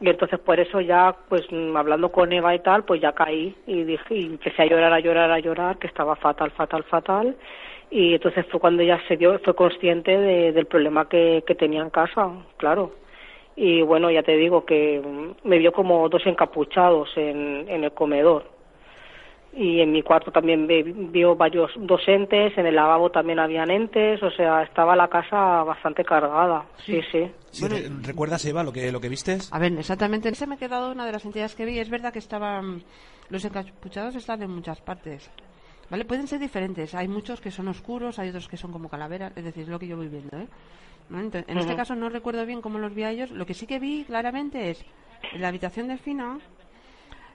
Y 0.00 0.08
entonces 0.10 0.38
por 0.40 0.60
eso 0.60 0.80
ya, 0.80 1.16
pues 1.28 1.46
hablando 1.74 2.12
con 2.12 2.32
Eva 2.32 2.54
y 2.54 2.58
tal, 2.58 2.84
pues 2.84 3.00
ya 3.00 3.12
caí 3.12 3.54
y 3.66 3.84
dije, 3.84 4.14
y 4.14 4.26
empecé 4.26 4.62
a 4.62 4.66
llorar, 4.66 4.92
a 4.92 5.00
llorar, 5.00 5.30
a 5.30 5.38
llorar, 5.38 5.78
que 5.78 5.86
estaba 5.86 6.16
fatal, 6.16 6.50
fatal, 6.50 6.84
fatal. 6.84 7.36
Y 7.90 8.14
entonces 8.14 8.44
fue 8.50 8.60
cuando 8.60 8.82
ya 8.82 9.00
se 9.08 9.16
dio, 9.16 9.38
fue 9.38 9.54
consciente 9.54 10.16
de, 10.16 10.52
del 10.52 10.66
problema 10.66 11.08
que, 11.08 11.44
que 11.46 11.54
tenía 11.54 11.82
en 11.82 11.90
casa, 11.90 12.30
claro. 12.58 12.92
Y 13.56 13.80
bueno, 13.82 14.10
ya 14.10 14.22
te 14.22 14.36
digo 14.36 14.66
que 14.66 15.02
me 15.44 15.58
vio 15.58 15.72
como 15.72 16.08
dos 16.10 16.26
encapuchados 16.26 17.10
en, 17.16 17.66
en 17.68 17.84
el 17.84 17.92
comedor 17.92 18.55
y 19.56 19.80
en 19.80 19.90
mi 19.90 20.02
cuarto 20.02 20.30
también 20.30 20.66
vio 21.10 21.34
varios 21.34 21.70
docentes, 21.76 22.56
en 22.58 22.66
el 22.66 22.76
lavabo 22.76 23.10
también 23.10 23.38
habían 23.38 23.70
entes, 23.70 24.22
o 24.22 24.30
sea, 24.30 24.62
estaba 24.62 24.94
la 24.94 25.08
casa 25.08 25.62
bastante 25.62 26.04
cargada. 26.04 26.66
Sí, 26.84 27.00
sí. 27.10 27.30
¿Recuerdas, 28.02 28.44
Eva, 28.44 28.62
lo 28.62 28.70
que, 28.70 28.92
lo 28.92 29.00
que 29.00 29.08
viste? 29.08 29.38
A 29.50 29.58
ver, 29.58 29.72
exactamente. 29.72 30.34
Se 30.34 30.46
me 30.46 30.56
ha 30.56 30.58
quedado 30.58 30.92
una 30.92 31.06
de 31.06 31.12
las 31.12 31.24
entidades 31.24 31.54
que 31.54 31.64
vi. 31.64 31.78
Es 31.78 31.88
verdad 31.88 32.12
que 32.12 32.18
estaban. 32.18 32.84
Los 33.30 33.44
encapuchados 33.46 34.14
están 34.14 34.42
en 34.42 34.50
muchas 34.50 34.80
partes. 34.82 35.30
¿Vale? 35.88 36.04
Pueden 36.04 36.26
ser 36.26 36.38
diferentes. 36.38 36.94
Hay 36.94 37.08
muchos 37.08 37.40
que 37.40 37.50
son 37.50 37.68
oscuros, 37.68 38.18
hay 38.18 38.28
otros 38.28 38.48
que 38.48 38.58
son 38.58 38.72
como 38.72 38.90
calaveras. 38.90 39.32
Es 39.36 39.44
decir, 39.44 39.62
es 39.62 39.68
lo 39.68 39.78
que 39.78 39.86
yo 39.86 39.96
voy 39.96 40.08
viendo, 40.08 40.36
¿eh? 40.36 40.48
en 41.08 41.58
este 41.58 41.76
caso 41.76 41.94
no 41.94 42.08
recuerdo 42.08 42.44
bien 42.44 42.60
cómo 42.60 42.78
los 42.78 42.92
vi 42.92 43.04
a 43.04 43.10
ellos. 43.10 43.30
Lo 43.30 43.46
que 43.46 43.54
sí 43.54 43.66
que 43.66 43.78
vi 43.78 44.04
claramente 44.04 44.70
es 44.70 44.84
en 45.32 45.40
la 45.40 45.48
habitación 45.48 45.88
de 45.88 45.96
Fina. 45.96 46.40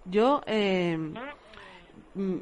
Yo. 0.05 0.43
Eh, 0.45 0.99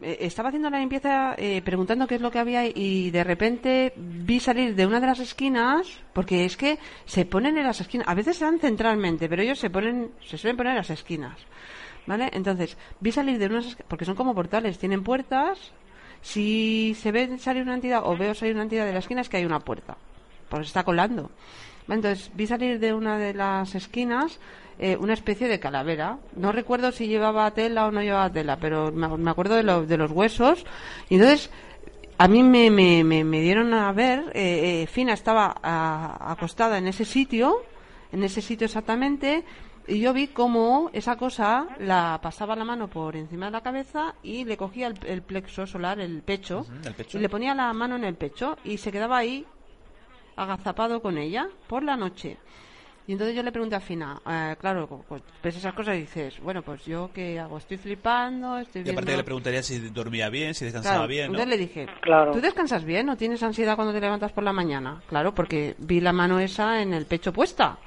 estaba 0.02 0.50
haciendo 0.50 0.70
la 0.72 0.80
limpieza 0.80 1.36
eh, 1.38 1.62
preguntando 1.62 2.08
qué 2.08 2.16
es 2.16 2.22
lo 2.22 2.32
que 2.32 2.40
había 2.40 2.66
y 2.66 3.12
de 3.12 3.24
repente 3.24 3.94
vi 3.96 4.40
salir 4.40 4.76
de 4.76 4.88
una 4.88 5.00
de 5.00 5.06
las 5.06 5.20
esquinas 5.20 5.88
porque 6.12 6.46
es 6.46 6.58
que 6.58 6.80
se 7.06 7.26
ponen 7.26 7.56
en 7.58 7.66
las 7.66 7.80
esquinas 7.80 8.08
a 8.08 8.16
veces 8.16 8.38
se 8.38 8.46
dan 8.46 8.60
centralmente 8.60 9.30
pero 9.30 9.44
ellos 9.44 9.60
se 9.60 9.70
ponen 9.70 10.12
se 10.26 10.40
suelen 10.40 10.58
poner 10.58 10.72
en 10.72 10.78
las 10.78 10.90
esquinas 10.90 11.38
vale 12.08 12.32
entonces 12.34 12.78
vi 13.00 13.12
salir 13.12 13.38
de 13.38 13.46
unas 13.46 13.78
porque 13.88 14.06
son 14.06 14.16
como 14.16 14.34
portales 14.34 14.80
tienen 14.80 15.04
puertas 15.04 15.72
si 16.22 16.96
se 17.00 17.12
ve 17.12 17.38
salir 17.38 17.62
una 17.62 17.76
entidad 17.76 18.02
o 18.04 18.18
veo 18.18 18.34
salir 18.34 18.56
una 18.56 18.64
entidad 18.64 18.88
de 18.88 18.94
la 18.94 19.00
esquina 19.00 19.22
es 19.22 19.30
que 19.30 19.38
hay 19.38 19.46
una 19.46 19.60
puerta 19.60 19.98
pues 20.50 20.66
está 20.66 20.84
colando 20.84 21.30
entonces 21.88 22.32
vi 22.34 22.48
salir 22.48 22.80
de 22.80 22.92
una 22.92 23.20
de 23.20 23.36
las 23.36 23.76
esquinas 23.76 24.40
eh, 24.80 24.98
una 24.98 25.14
especie 25.14 25.48
de 25.48 25.60
calavera. 25.60 26.18
No 26.36 26.52
recuerdo 26.52 26.92
si 26.92 27.08
llevaba 27.08 27.52
tela 27.52 27.86
o 27.86 27.92
no 27.92 28.02
llevaba 28.02 28.32
tela, 28.32 28.58
pero 28.58 28.92
me, 28.92 29.30
acuerdo 29.30 29.56
de, 29.56 29.86
de 29.86 29.98
los 29.98 30.12
huesos. 30.12 30.66
Y 31.10 31.16
entonces 31.16 31.52
a 32.22 32.28
mí 32.28 32.44
me, 32.44 32.70
me, 32.70 33.04
me, 33.04 33.42
dieron 33.42 33.74
a 33.74 33.94
ver, 33.94 34.32
eh, 34.34 34.82
eh, 34.84 34.88
Fina 34.88 35.14
estaba 35.14 35.56
acostada 36.32 36.78
en 36.78 36.88
ese 36.88 37.06
sitio, 37.06 37.64
en 38.12 38.24
ese 38.24 38.42
sitio 38.42 38.66
exactamente, 38.66 39.46
y 39.88 40.02
yo 40.02 40.12
vi 40.12 40.28
cómo 40.28 40.90
esa 40.92 41.16
cosa 41.16 41.68
la 41.80 42.20
pasaba 42.22 42.58
la 42.58 42.66
mano 42.66 42.90
por 42.90 43.16
encima 43.16 43.46
de 43.46 43.54
la 43.54 43.62
cabeza 43.62 44.16
y 44.22 44.44
le 44.44 44.58
cogía 44.58 44.88
el, 44.88 45.22
plexo 45.22 45.66
solar, 45.66 46.02
el 46.02 46.22
pecho, 46.22 46.66
el 46.84 46.94
pecho, 46.94 47.18
y 47.18 47.22
le 47.22 47.30
ponía 47.30 47.56
la 47.56 47.72
mano 47.72 47.96
en 47.96 48.04
el 48.04 48.16
pecho 48.16 48.58
y 48.66 48.78
se 48.78 48.92
quedaba 48.92 49.18
ahí 49.18 49.46
agazapado 50.36 51.02
con 51.02 51.18
ella 51.18 51.48
por 51.68 51.84
la 51.84 51.96
noche. 51.96 52.38
Y 53.10 53.14
entonces 53.14 53.36
yo 53.36 53.42
le 53.42 53.52
pregunté 53.52 53.76
a 53.76 53.80
Fina, 53.80 54.22
eh, 54.30 54.56
claro, 54.60 55.04
ves 55.42 55.56
esas 55.56 55.74
cosas 55.74 55.96
y 55.96 56.02
dices, 56.02 56.40
bueno, 56.44 56.62
pues 56.62 56.86
yo 56.86 57.10
qué 57.12 57.40
hago, 57.40 57.58
estoy 57.58 57.78
flipando, 57.78 58.60
estoy 58.60 58.82
Y 58.82 58.84
viendo... 58.84 59.02
aparte 59.02 59.18
le 59.18 59.24
preguntaría 59.24 59.64
si 59.64 59.80
dormía 59.90 60.30
bien, 60.30 60.54
si 60.54 60.64
descansaba 60.66 60.98
Claro, 60.98 61.08
bien, 61.10 61.32
¿no? 61.32 61.40
entonces 61.40 61.50
le 61.50 61.58
dije, 61.58 61.88
Claro. 62.04 62.34
¿tú 62.34 62.40
descansas 62.40 62.84
bien 62.84 63.10
o 63.10 63.18
tienes 63.18 63.42
ansiedad 63.42 63.76
cuando 63.76 63.96
te 63.96 64.00
levantas 64.00 64.32
por 64.32 64.44
la 64.44 64.54
mañana? 64.54 65.02
Claro, 65.08 65.34
porque 65.34 65.74
vi 65.80 66.02
la 66.02 66.14
mano 66.14 66.40
esa 66.40 66.84
en 66.84 66.94
el 66.94 67.08
pecho 67.08 67.34
puesta. 67.34 67.80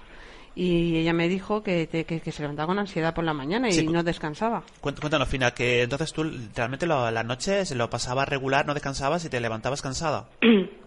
Y 0.56 0.96
ella 0.96 1.12
me 1.12 1.28
dijo 1.28 1.62
que, 1.62 1.86
te- 1.86 2.04
que, 2.04 2.20
que 2.20 2.32
se 2.32 2.42
levantaba 2.42 2.66
con 2.66 2.80
ansiedad 2.80 3.14
por 3.14 3.22
la 3.22 3.32
mañana 3.32 3.68
y 3.68 3.72
Sí, 3.74 3.86
no 3.86 4.02
descansaba. 4.02 4.64
Cuént- 4.82 4.98
Cuéntanos, 4.98 5.28
Fina, 5.28 5.52
que 5.52 5.82
entonces 5.82 6.12
tú 6.12 6.24
realmente 6.56 6.84
lo- 6.84 7.08
la 7.12 7.22
noche 7.22 7.64
se 7.64 7.76
lo 7.76 7.88
pasabas 7.88 8.28
regular, 8.28 8.66
no 8.66 8.74
descansabas 8.74 9.24
y 9.24 9.28
te 9.28 9.38
levantabas 9.38 9.82
cansada. 9.82 10.26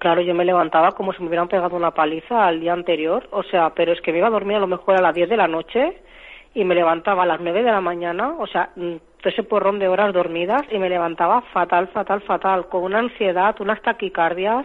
Claro, 0.00 0.22
yo 0.22 0.34
me 0.34 0.46
levantaba 0.46 0.92
como 0.92 1.12
si 1.12 1.20
me 1.20 1.28
hubieran 1.28 1.48
pegado 1.48 1.76
una 1.76 1.90
paliza 1.90 2.46
al 2.46 2.58
día 2.58 2.72
anterior, 2.72 3.28
o 3.32 3.42
sea, 3.42 3.74
pero 3.74 3.92
es 3.92 4.00
que 4.00 4.12
me 4.12 4.18
iba 4.18 4.28
a 4.28 4.30
dormir 4.30 4.56
a 4.56 4.60
lo 4.60 4.66
mejor 4.66 4.96
a 4.96 5.02
las 5.02 5.14
10 5.14 5.28
de 5.28 5.36
la 5.36 5.46
noche 5.46 5.98
y 6.54 6.64
me 6.64 6.74
levantaba 6.74 7.24
a 7.24 7.26
las 7.26 7.38
9 7.38 7.62
de 7.62 7.70
la 7.70 7.82
mañana, 7.82 8.34
o 8.38 8.46
sea, 8.46 8.70
mm, 8.76 8.94
todo 9.20 9.28
ese 9.28 9.42
porrón 9.42 9.78
de 9.78 9.88
horas 9.88 10.14
dormidas 10.14 10.62
y 10.70 10.78
me 10.78 10.88
levantaba 10.88 11.42
fatal, 11.52 11.88
fatal, 11.88 12.22
fatal, 12.22 12.66
con 12.70 12.84
una 12.84 13.00
ansiedad, 13.00 13.54
unas 13.60 13.82
taquicardias, 13.82 14.64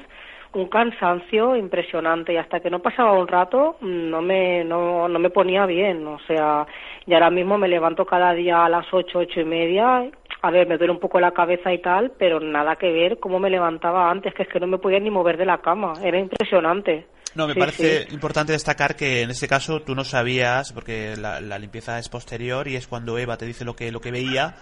un 0.54 0.70
cansancio 0.70 1.58
impresionante 1.58 2.32
y 2.32 2.38
hasta 2.38 2.62
que 2.62 2.70
no 2.70 2.80
pasaba 2.80 3.12
un 3.12 3.28
rato 3.28 3.76
mm, 3.82 4.10
no 4.10 4.22
me, 4.22 4.64
no, 4.64 5.10
no 5.10 5.20
me 5.20 5.32
ponía 5.32 5.66
bien, 5.66 6.08
o 6.08 6.20
sea, 6.28 6.66
y 7.06 7.14
ahora 7.14 7.30
mismo 7.30 7.58
me 7.58 7.68
levanto 7.68 8.06
cada 8.06 8.32
día 8.32 8.64
a 8.64 8.70
las 8.70 8.86
8, 8.90 9.20
ocho 9.20 9.42
y 9.42 9.44
media 9.44 10.10
a 10.46 10.52
ver, 10.52 10.68
me 10.68 10.78
duele 10.78 10.94
un 10.94 11.00
poco 11.00 11.20
la 11.20 11.32
cabeza 11.32 11.74
y 11.74 11.82
tal, 11.82 12.12
pero 12.18 12.40
nada 12.40 12.76
que 12.76 12.92
ver 12.92 13.20
cómo 13.20 13.40
me 13.40 13.50
levantaba 13.50 14.10
antes, 14.10 14.34
que 14.34 14.44
es 14.44 14.50
que 14.50 14.60
no 14.60 14.68
me 14.68 14.78
podía 14.78 15.00
ni 15.00 15.10
mover 15.10 15.38
de 15.38 15.46
la 15.46 15.60
cama, 15.60 15.94
era 16.04 16.20
impresionante. 16.20 17.08
No, 17.36 17.48
me 17.48 17.54
Sí, 17.54 17.60
parece 17.60 18.04
sí. 18.04 18.14
importante 18.14 18.54
destacar 18.54 18.96
que 18.96 19.22
en 19.24 19.30
este 19.32 19.48
caso 19.48 19.82
tú 19.82 19.94
no 19.96 20.04
sabías, 20.04 20.72
porque 20.72 21.16
la, 21.18 21.42
la 21.42 21.60
limpieza 21.60 22.00
es 22.00 22.08
posterior 22.10 22.68
y 22.68 22.76
es 22.76 22.88
cuando 22.88 23.18
Eva 23.18 23.38
te 23.38 23.46
dice 23.46 23.66
lo 23.66 23.76
que, 23.76 23.92
lo 23.92 24.00
que 24.00 24.12
veía. 24.12 24.56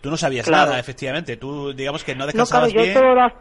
Tú 0.00 0.10
no 0.10 0.16
sabías 0.16 0.46
Claro. 0.46 0.70
nada, 0.70 0.80
efectivamente. 0.80 1.36
Tú, 1.36 1.72
digamos 1.72 2.02
que 2.04 2.14
no 2.14 2.26
No, 2.26 2.46
claro, 2.46 2.66
descansabas 2.66 2.72
yo 2.72 2.82
bien. 2.82 2.94
todo 2.94 3.14
lo, 3.14 3.32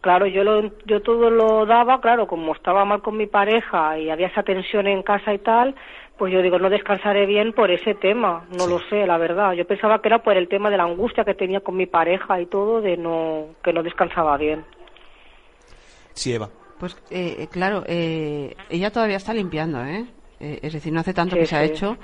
claro, 0.00 0.26
yo 0.26 0.42
lo, 0.42 0.72
yo 0.86 1.02
todo 1.02 1.30
lo 1.30 1.66
daba, 1.66 2.00
claro, 2.00 2.26
como 2.26 2.54
estaba 2.54 2.84
mal 2.84 3.02
con 3.02 3.16
mi 3.16 3.26
pareja 3.26 3.98
y 3.98 4.10
había 4.10 4.28
esa 4.28 4.42
tensión 4.42 4.86
en 4.86 5.02
casa 5.02 5.32
y 5.34 5.38
tal, 5.38 5.74
pues 6.18 6.32
yo 6.32 6.42
digo, 6.42 6.58
no 6.58 6.70
descansaré 6.70 7.26
bien 7.26 7.52
por 7.52 7.70
ese 7.70 7.94
tema, 7.94 8.46
no 8.50 8.64
Sí. 8.64 8.70
lo 8.70 8.80
sé, 8.88 9.06
la 9.06 9.18
verdad. 9.18 9.52
Yo 9.54 9.66
pensaba 9.66 10.00
que 10.00 10.08
era 10.08 10.22
por 10.22 10.36
el 10.36 10.48
tema 10.48 10.70
de 10.70 10.76
la 10.76 10.84
angustia 10.84 11.24
que 11.24 11.34
tenía 11.34 11.60
con 11.60 11.76
mi 11.76 11.86
pareja 11.86 12.40
y 12.40 12.46
todo, 12.46 12.80
de 12.80 12.96
no, 12.96 13.46
que 13.62 13.72
no 13.72 13.82
descansaba 13.82 14.36
bien. 14.36 14.64
Sí, 16.12 16.32
Eva. 16.32 16.48
Pues 16.78 16.96
eh, 17.10 17.36
eh, 17.40 17.48
claro, 17.50 17.82
eh, 17.86 18.54
ella 18.68 18.90
todavía 18.90 19.16
está 19.16 19.32
limpiando, 19.34 19.84
¿eh? 19.84 20.06
Eh, 20.40 20.58
Es 20.62 20.72
decir, 20.72 20.92
no 20.92 21.00
hace 21.00 21.14
tanto 21.14 21.34
Sí, 21.36 21.40
que 21.40 21.46
se 21.46 21.56
ha 21.56 21.64
hecho. 21.64 21.96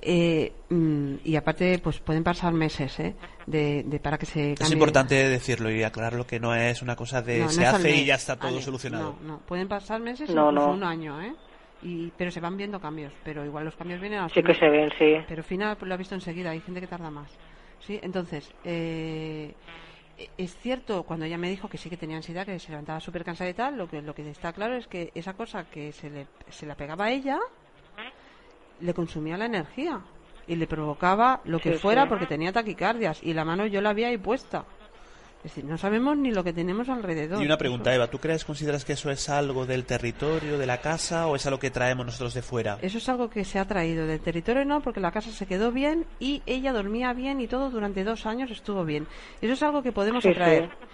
Eh, 0.00 0.52
mm, 0.68 1.14
y 1.24 1.34
aparte, 1.36 1.78
pues 1.82 1.98
pueden 1.98 2.22
pasar 2.22 2.52
meses, 2.52 2.98
¿eh? 3.00 3.14
De, 3.46 3.82
de 3.84 3.98
para 3.98 4.16
que 4.16 4.26
se 4.26 4.52
Es 4.52 4.70
importante 4.70 5.14
decirlo 5.28 5.70
y 5.70 5.82
aclararlo 5.82 6.24
que 6.26 6.38
no 6.38 6.54
es 6.54 6.82
una 6.82 6.94
cosa 6.94 7.20
de 7.20 7.40
No, 7.40 7.48
se 7.48 7.66
hace 7.66 7.90
y 7.96 8.04
ya 8.04 8.14
está 8.14 8.36
todo 8.36 8.48
Ale, 8.48 8.62
solucionado. 8.62 9.16
No, 9.22 9.28
no, 9.28 9.38
pueden 9.40 9.66
pasar 9.66 10.00
meses, 10.00 10.30
No, 10.30 10.50
incluso 10.50 10.66
no. 10.68 10.72
un 10.74 10.84
año, 10.84 11.20
¿eh? 11.20 11.32
Y, 11.82 12.10
pero 12.16 12.30
se 12.30 12.40
van 12.40 12.56
viendo 12.56 12.80
cambios, 12.80 13.12
pero 13.24 13.44
igual 13.44 13.64
los 13.64 13.76
cambios 13.76 14.00
vienen 14.00 14.18
al 14.20 14.30
Sí 14.30 14.42
que 14.42 14.54
se 14.54 14.68
ven, 14.68 14.90
sí. 14.98 15.16
Pero 15.28 15.40
al 15.40 15.44
final 15.44 15.76
pues, 15.76 15.88
lo 15.88 15.94
ha 15.94 15.98
visto 15.98 16.14
enseguida, 16.14 16.50
hay 16.50 16.60
gente 16.60 16.80
que 16.80 16.86
tarda 16.88 17.10
más. 17.10 17.30
¿Sí? 17.80 18.00
Entonces, 18.02 18.52
eh, 18.64 19.54
es 20.36 20.56
cierto, 20.56 21.04
cuando 21.04 21.24
ella 21.26 21.38
me 21.38 21.48
dijo 21.48 21.68
que 21.68 21.78
sí 21.78 21.88
que 21.88 21.96
tenía 21.96 22.16
ansiedad, 22.16 22.44
que 22.44 22.58
se 22.58 22.70
levantaba 22.70 22.98
súper 22.98 23.24
cansada 23.24 23.48
y 23.48 23.54
tal, 23.54 23.76
lo 23.78 23.88
que, 23.88 24.02
lo 24.02 24.14
que 24.14 24.28
está 24.28 24.52
claro 24.52 24.74
es 24.74 24.88
que 24.88 25.12
esa 25.14 25.34
cosa 25.34 25.64
que 25.70 25.92
se 25.92 26.10
le, 26.10 26.26
se 26.50 26.66
la 26.66 26.74
pegaba 26.74 27.04
a 27.06 27.10
ella 27.12 27.38
le 28.80 28.94
consumía 28.94 29.36
la 29.36 29.46
energía 29.46 30.00
y 30.46 30.56
le 30.56 30.66
provocaba 30.66 31.40
lo 31.44 31.58
que 31.60 31.74
Sí, 31.74 31.78
fuera 31.78 32.02
sí. 32.04 32.08
porque 32.08 32.26
tenía 32.26 32.52
taquicardias 32.52 33.22
y 33.22 33.34
la 33.34 33.44
mano 33.44 33.66
yo 33.66 33.80
la 33.80 33.90
había 33.90 34.08
ahí 34.08 34.18
puesta. 34.18 34.64
Es 35.38 35.54
decir, 35.54 35.64
no 35.64 35.78
sabemos 35.78 36.16
ni 36.18 36.32
lo 36.32 36.42
que 36.42 36.52
tenemos 36.52 36.88
alrededor. 36.88 37.40
Y 37.40 37.46
una 37.46 37.56
pregunta, 37.56 37.94
Eva, 37.94 38.08
¿tú 38.08 38.18
crees, 38.18 38.44
consideras 38.44 38.84
que 38.84 38.94
eso 38.94 39.08
es 39.10 39.28
algo 39.28 39.66
del 39.66 39.84
territorio, 39.84 40.58
de 40.58 40.66
la 40.66 40.78
casa 40.80 41.28
o 41.28 41.36
es 41.36 41.46
algo 41.46 41.60
que 41.60 41.70
traemos 41.70 42.04
nosotros 42.06 42.34
de 42.34 42.42
fuera? 42.42 42.78
Eso 42.82 42.98
es 42.98 43.08
algo 43.08 43.30
que 43.30 43.44
se 43.44 43.60
ha 43.60 43.64
traído 43.64 44.04
del 44.06 44.18
territorio, 44.20 44.64
no, 44.64 44.80
porque 44.80 44.98
la 44.98 45.12
casa 45.12 45.30
se 45.30 45.46
quedó 45.46 45.70
bien 45.70 46.06
y 46.18 46.42
ella 46.44 46.72
dormía 46.72 47.12
bien 47.12 47.40
y 47.40 47.46
todo 47.46 47.70
durante 47.70 48.02
dos 48.02 48.26
años 48.26 48.50
estuvo 48.50 48.84
bien. 48.84 49.06
Eso 49.40 49.52
es 49.52 49.62
algo 49.62 49.80
que 49.82 49.92
podemos 49.92 50.24
Sí, 50.24 50.30
atraer. 50.30 50.64
sí. 50.70 50.86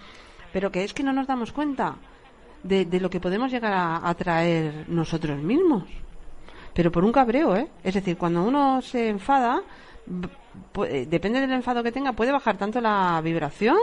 Pero 0.53 0.71
que 0.71 0.83
es 0.83 0.93
que 0.93 1.01
no 1.03 1.11
nos 1.11 1.25
damos 1.25 1.51
cuenta 1.51 1.95
de, 2.61 2.85
de 2.85 2.99
lo 2.99 3.09
que 3.09 3.19
podemos 3.19 3.51
llegar 3.51 3.73
a 3.73 4.07
atraer 4.07 4.85
nosotros 4.87 5.39
mismos. 5.41 5.83
Pero 6.75 6.91
por 6.91 7.03
un 7.03 7.11
cabreo, 7.11 7.55
¿eh? 7.55 7.67
Es 7.83 7.95
decir, 7.95 8.15
cuando 8.15 8.43
uno 8.43 8.79
se 8.83 9.09
enfada, 9.09 9.61
b- 10.05 10.27
pu- 10.73 10.87
eh, 10.87 11.05
depende 11.09 11.41
del 11.41 11.51
enfado 11.51 11.81
que 11.81 11.91
tenga, 11.91 12.13
puede 12.13 12.31
bajar 12.31 12.57
tanto 12.57 12.79
la 12.79 13.19
vibración 13.23 13.77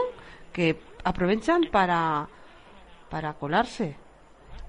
que 0.53 0.79
aprovechan 1.03 1.63
para, 1.71 2.29
para 3.09 3.33
colarse. 3.33 3.95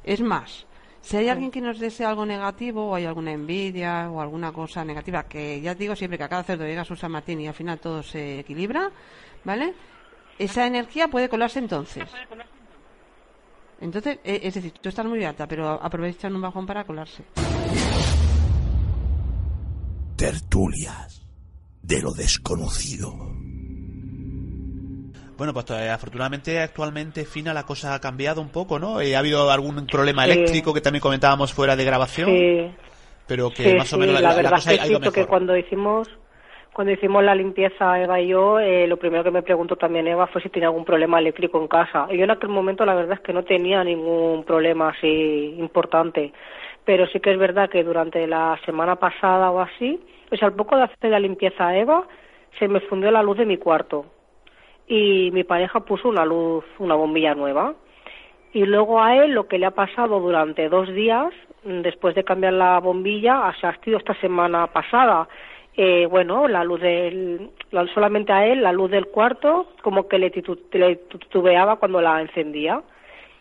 Es 0.03 0.21
más, 0.21 0.67
si 1.01 1.19
hay 1.19 1.29
alguien 1.29 1.51
que 1.51 1.61
nos 1.61 1.79
desea 1.79 2.09
algo 2.09 2.25
negativo 2.25 2.89
o 2.89 2.95
hay 2.95 3.05
alguna 3.05 3.33
envidia 3.33 4.11
o 4.11 4.21
alguna 4.21 4.53
cosa 4.53 4.85
negativa, 4.85 5.25
que 5.25 5.61
ya 5.61 5.75
digo 5.75 5.95
siempre 5.95 6.19
que 6.19 6.25
a 6.25 6.29
cada 6.29 6.43
cerdo 6.43 6.65
llega 6.65 6.85
su 6.85 6.97
San 6.97 7.13
Martín 7.13 7.41
y 7.41 7.47
al 7.47 7.55
final 7.55 7.79
todo 7.79 8.03
se 8.03 8.41
equilibra, 8.41 8.91
¿vale? 9.45 9.75
Esa 10.39 10.67
energía 10.67 11.09
puede 11.09 11.29
colarse 11.29 11.59
entonces. 11.59 12.09
Entonces, 13.81 14.19
eh, 14.25 14.41
es 14.43 14.55
decir, 14.55 14.73
tú 14.81 14.89
estás 14.89 15.05
muy 15.05 15.23
alta, 15.25 15.47
pero 15.47 15.69
aprovechan 15.69 16.35
un 16.35 16.41
bajón 16.41 16.67
para 16.67 16.85
colarse. 16.85 17.23
Tertulias 20.17 21.23
de 21.83 22.01
lo 22.01 22.13
desconocido. 22.13 23.44
Bueno, 25.37 25.53
pues 25.53 25.71
afortunadamente 25.71 26.61
actualmente 26.61 27.25
Fina 27.25 27.53
la 27.53 27.65
cosa 27.65 27.95
ha 27.95 28.01
cambiado 28.01 28.41
un 28.41 28.51
poco, 28.51 28.79
¿no? 28.79 29.01
Eh, 29.01 29.17
ha 29.17 29.19
habido 29.19 29.51
algún 29.51 29.87
problema 29.87 30.25
Sí. 30.25 30.31
eléctrico 30.31 30.73
que 30.73 30.81
también 30.81 31.01
comentábamos 31.03 31.53
fuera 31.53 31.75
de 31.77 31.85
grabación, 31.85 32.29
Sí. 32.31 32.71
pero 33.27 33.51
que 33.51 33.71
Sí, 33.71 33.75
más 33.77 33.93
o 33.93 33.99
menos 33.99 34.15
la, 34.15 34.21
la, 34.21 34.29
la- 34.29 34.35
la 34.35 34.43
verdad 34.43 34.57
cosa 34.57 34.73
es 34.73 34.79
ha 34.81 34.83
que 34.85 34.89
ido 34.91 34.99
sí, 34.99 35.05
porque 35.05 35.21
mejor. 35.21 35.31
cuando 35.31 35.57
hicimos 35.57 36.09
cuando 36.73 36.93
hicimos 36.93 37.23
la 37.23 37.37
limpieza 37.37 38.01
Eva 38.03 38.21
y 38.21 38.27
yo, 38.29 38.59
eh, 38.59 38.89
lo 38.89 38.97
primero 38.97 39.23
que 39.23 39.31
me 39.31 39.43
preguntó 39.45 39.77
también 39.77 40.09
Eva 40.09 40.27
fue 40.27 40.43
si 40.43 40.49
tenía 40.49 40.67
algún 40.69 40.85
problema 40.85 41.21
eléctrico 41.21 41.61
en 41.61 41.69
casa. 41.69 42.09
Y 42.11 42.17
yo 42.19 42.25
en 42.25 42.33
aquel 42.33 42.49
momento 42.49 42.85
la 42.85 42.95
verdad 42.97 43.13
es 43.15 43.21
que 43.21 43.33
no 43.33 43.45
tenía 43.45 43.85
ningún 43.85 44.43
problema 44.43 44.89
así 44.89 45.55
importante. 45.57 46.33
Pero 46.85 47.07
sí 47.07 47.21
que 47.21 47.31
es 47.31 47.39
verdad 47.39 47.71
que 47.71 47.85
durante 47.85 48.27
la 48.27 48.59
semana 48.67 48.97
pasada 48.97 49.53
o 49.53 49.61
así, 49.61 50.01
pues 50.29 50.43
al 50.43 50.55
poco 50.55 50.75
de 50.77 50.83
hacer 50.83 51.11
la 51.13 51.21
limpieza 51.21 51.77
Eva, 51.77 52.09
se 52.59 52.67
me 52.67 52.81
fundió 52.81 53.13
la 53.13 53.23
luz 53.23 53.39
de 53.39 53.47
mi 53.47 53.57
cuarto. 53.57 54.07
Y 54.87 55.31
mi 55.33 55.45
pareja 55.45 55.81
puso 55.81 56.09
una 56.09 56.25
luz, 56.25 56.65
una 56.79 56.95
bombilla 56.95 57.35
nueva. 57.35 57.75
Y 58.53 58.65
luego 58.67 59.03
a 59.03 59.17
él 59.17 59.33
lo 59.33 59.49
que 59.49 59.59
le 59.59 59.67
ha 59.67 59.71
pasado 59.73 60.21
durante 60.21 60.69
dos 60.69 60.89
días, 60.93 61.33
mm, 61.65 61.81
después 61.81 62.15
de 62.15 62.23
cambiar 62.25 62.53
la 62.53 62.79
bombilla, 62.79 63.49
ha 63.49 63.77
sido 63.83 63.99
esta 63.99 64.15
semana 64.21 64.67
pasada. 64.69 65.27
Eh, 65.77 66.07
bueno, 66.07 66.47
la 66.47 66.63
luz 66.63 66.81
del, 66.81 67.51
la- 67.73 67.87
solamente 67.95 68.33
a 68.33 68.47
él, 68.47 68.63
la 68.63 68.73
luz 68.73 68.91
del 68.91 69.07
cuarto, 69.07 69.67
como 69.83 70.07
que 70.07 70.19
le, 70.21 70.31
titu- 70.31 70.57
cuando 71.77 72.01
la 72.01 72.21
encendía. 72.21 72.81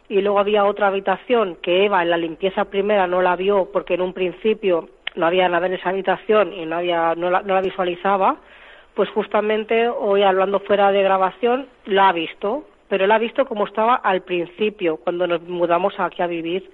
Y 0.10 0.22
luego 0.22 0.40
había 0.40 0.66
otra 0.66 0.88
habitación 0.88 1.58
que 1.62 1.86
Eva 1.86 2.02
en 2.02 2.10
la 2.10 2.18
limpieza 2.18 2.66
primera 2.66 3.06
no 3.08 3.22
la 3.22 3.36
vio 3.36 3.70
porque 3.72 3.94
en 3.94 4.02
un 4.02 4.14
principio 4.14 4.90
no 5.16 5.28
había 5.28 5.48
nada 5.48 5.68
en 5.68 5.74
esa 5.74 5.90
habitación 5.90 6.54
y 6.54 6.66
no, 6.66 6.82
no, 7.16 7.30
la, 7.30 7.42
no 7.44 7.54
la 7.54 7.62
visualizaba. 7.62 8.38
Pues 8.96 9.10
justamente 9.10 9.88
hoy 9.88 10.22
hablando 10.24 10.60
fuera 10.60 10.92
de 10.92 11.02
grabación 11.02 11.68
la 11.86 12.10
ha 12.10 12.14
visto, 12.14 12.68
pero 12.90 13.08
la 13.08 13.16
ha 13.16 13.20
visto 13.20 13.46
como 13.46 13.66
estaba 13.66 13.96
al 13.96 14.22
principio, 14.22 14.98
cuando 14.98 15.26
nos 15.26 15.42
mudamos 15.42 15.94
aquí 15.98 16.22
a 16.22 16.28
vivir. 16.28 16.70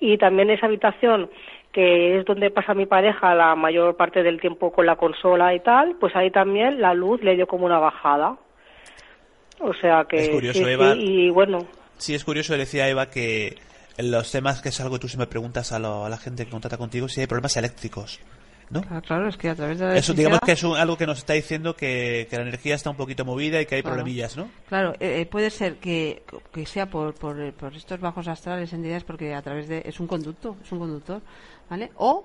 Y 0.00 0.18
también 0.18 0.50
esa 0.50 0.66
habitación, 0.66 1.30
que 1.72 2.18
es 2.18 2.24
donde 2.24 2.50
pasa 2.50 2.74
mi 2.74 2.86
pareja 2.86 3.34
la 3.34 3.54
mayor 3.54 3.96
parte 3.96 4.22
del 4.24 4.40
tiempo 4.40 4.72
con 4.72 4.84
la 4.86 4.96
consola 4.96 5.54
y 5.54 5.60
tal, 5.60 5.94
pues 6.00 6.16
ahí 6.16 6.30
también 6.30 6.80
la 6.80 6.92
luz 6.94 7.22
le 7.22 7.36
dio 7.36 7.46
como 7.46 7.66
una 7.66 7.78
bajada. 7.78 8.36
O 9.60 9.74
sea 9.74 10.04
que. 10.08 10.16
Es 10.16 10.28
curioso, 10.30 10.64
sí, 10.64 10.70
Eva. 10.70 10.94
sí, 10.94 11.00
y 11.26 11.30
bueno, 11.30 11.58
Sí, 11.98 12.14
es 12.14 12.24
curioso, 12.24 12.56
decía 12.56 12.88
Eva 12.88 13.10
que 13.10 13.56
en 13.98 14.10
los 14.10 14.32
temas, 14.32 14.62
que 14.62 14.70
es 14.70 14.80
algo 14.80 14.94
que 14.94 15.00
tú 15.02 15.08
siempre 15.08 15.28
preguntas 15.28 15.70
a, 15.72 15.78
lo- 15.78 16.06
a 16.06 16.08
la 16.08 16.16
gente 16.16 16.46
que 16.46 16.50
contrata 16.50 16.78
contigo, 16.78 17.08
si 17.08 17.20
hay 17.20 17.26
problemas 17.26 17.56
eléctricos, 17.58 18.20
¿no? 18.70 18.84
Ah, 18.90 19.00
claro, 19.00 19.28
es 19.28 19.36
que 19.36 19.48
a 19.48 19.54
través 19.54 19.78
de 19.78 19.86
la 19.86 19.96
Eso 19.96 20.14
digamos 20.14 20.40
que 20.40 20.52
es 20.52 20.62
un- 20.62 20.76
algo 20.76 20.96
que 20.96 21.06
nos 21.06 21.18
está 21.18 21.32
diciendo 21.32 21.74
que, 21.74 22.26
que 22.30 22.36
la 22.36 22.42
energía 22.42 22.74
está 22.76 22.90
un 22.90 22.96
poquito 22.96 23.24
movida 23.24 23.60
y 23.60 23.66
que 23.66 23.74
hay 23.76 23.82
Claro. 23.82 23.96
problemillas, 23.96 24.36
¿no? 24.36 24.48
Claro, 24.68 24.92
eh, 25.00 25.20
eh, 25.20 25.26
puede 25.26 25.50
ser 25.50 25.76
que, 25.76 26.22
que 26.52 26.66
sea 26.66 26.86
por, 26.86 27.14
por, 27.14 27.40
eh, 27.40 27.52
por 27.52 27.74
estos 27.74 27.98
bajos 28.00 28.28
astrales, 28.28 28.72
entidades, 28.72 29.04
porque 29.04 29.34
a 29.34 29.42
través 29.42 29.68
de. 29.68 29.82
Es 29.84 29.98
un 30.00 30.06
conducto, 30.06 30.56
es 30.62 30.70
un 30.72 30.78
conductor, 30.78 31.20
¿vale? 31.68 31.90
O, 31.96 32.24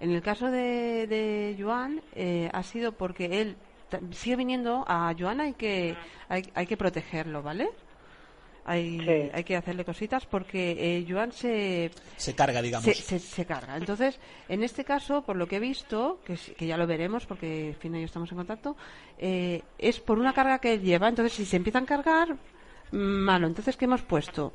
en 0.00 0.10
el 0.10 0.20
caso 0.22 0.50
de, 0.50 1.06
de 1.06 1.56
Joan, 1.58 2.00
eh, 2.14 2.50
ha 2.52 2.62
sido 2.62 2.92
porque 2.92 3.40
él 3.40 3.56
sigue 4.10 4.36
viniendo 4.36 4.84
a 4.88 5.14
Joan, 5.18 5.40
hay 5.40 5.52
que, 5.54 5.94
hay, 6.28 6.42
hay 6.54 6.66
que 6.66 6.76
protegerlo, 6.76 7.42
¿vale? 7.42 7.68
Hay, 8.66 8.98
Sí. 9.00 9.30
hay 9.32 9.44
que 9.44 9.56
hacerle 9.56 9.84
cositas 9.84 10.26
porque 10.26 10.72
eh, 10.78 11.06
Joan 11.08 11.32
se, 11.32 11.90
Se 12.16 12.34
carga, 12.34 12.60
digamos. 12.60 12.84
se, 12.84 12.94
se- 12.94 13.18
se 13.18 13.46
carga. 13.46 13.76
Entonces, 13.76 14.18
en 14.48 14.62
este 14.62 14.84
caso, 14.84 15.22
por 15.22 15.36
lo 15.36 15.46
que 15.46 15.56
he 15.56 15.60
visto, 15.60 16.20
que, 16.24 16.66
ya 16.66 16.76
lo 16.76 16.86
veremos 16.86 17.24
porque 17.26 17.74
Fina 17.80 17.98
y 17.98 18.02
yo 18.02 18.06
estamos 18.06 18.30
en 18.32 18.36
contacto, 18.38 18.76
eh, 19.18 19.62
es 19.78 20.00
por 20.00 20.18
una 20.18 20.32
carga 20.34 20.58
que 20.58 20.74
él 20.74 20.82
lleva. 20.82 21.08
Entonces, 21.08 21.32
si 21.34 21.44
se 21.46 21.56
empiezan 21.56 21.84
a 21.84 21.86
cargar, 21.86 22.36
malo. 22.92 23.46
Entonces, 23.46 23.76
¿qué 23.76 23.84
hemos 23.86 24.02
puesto? 24.02 24.52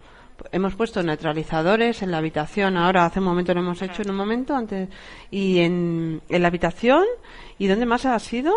Hemos 0.52 0.76
puesto 0.76 1.04
neutralizadores 1.04 2.02
en 2.02 2.12
la 2.12 2.18
habitación. 2.18 2.76
Ahora, 2.78 3.06
hace 3.06 3.20
un 3.20 3.26
momento 3.26 3.54
lo 3.54 3.60
hemos 3.60 3.82
hecho 3.82 4.02
en 4.02 4.10
un 4.10 4.16
momento 4.16 4.56
antes. 4.56 4.90
Y 5.30 5.60
en, 5.60 6.22
en 6.30 6.42
la 6.42 6.48
habitación. 6.48 7.06
¿Y 7.60 7.68
dónde 7.68 7.86
más 7.86 8.06
ha 8.06 8.18
sido? 8.20 8.54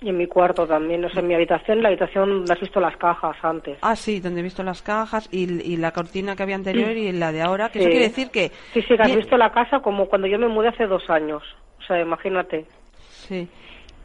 Y 0.00 0.10
en 0.10 0.16
mi 0.16 0.26
cuarto 0.28 0.64
también, 0.66 1.00
no 1.00 1.08
sé, 1.10 1.18
en 1.20 1.26
mi 1.26 1.34
habitación, 1.34 1.78
en 1.78 1.82
la 1.82 1.88
habitación 1.88 2.28
donde 2.30 2.52
has 2.52 2.60
visto 2.60 2.78
las 2.80 2.96
cajas 2.96 3.36
antes. 3.42 3.78
Ah, 3.82 3.96
sí, 3.96 4.20
donde 4.20 4.40
he 4.40 4.42
visto 4.44 4.62
las 4.62 4.80
cajas 4.80 5.28
y, 5.32 5.50
y 5.72 5.76
la 5.76 5.90
cortina 5.90 6.36
que 6.36 6.44
había 6.44 6.54
anterior 6.54 6.90
y 6.96 7.10
la 7.10 7.32
de 7.32 7.42
ahora. 7.42 7.70
Que 7.70 7.80
Sí. 7.80 7.84
eso 7.84 7.90
quiere 7.90 8.08
decir 8.08 8.30
que. 8.30 8.52
Sí, 8.72 8.82
sí, 8.82 8.96
que 8.96 9.02
has 9.02 9.16
visto 9.16 9.36
la 9.36 9.50
casa 9.50 9.80
como 9.80 10.06
cuando 10.06 10.28
yo 10.28 10.38
me 10.38 10.46
mudé 10.46 10.68
hace 10.68 10.86
dos 10.86 11.10
años. 11.10 11.42
O 11.80 11.82
sea, 11.82 12.00
imagínate. 12.00 12.64
Sí. 13.10 13.48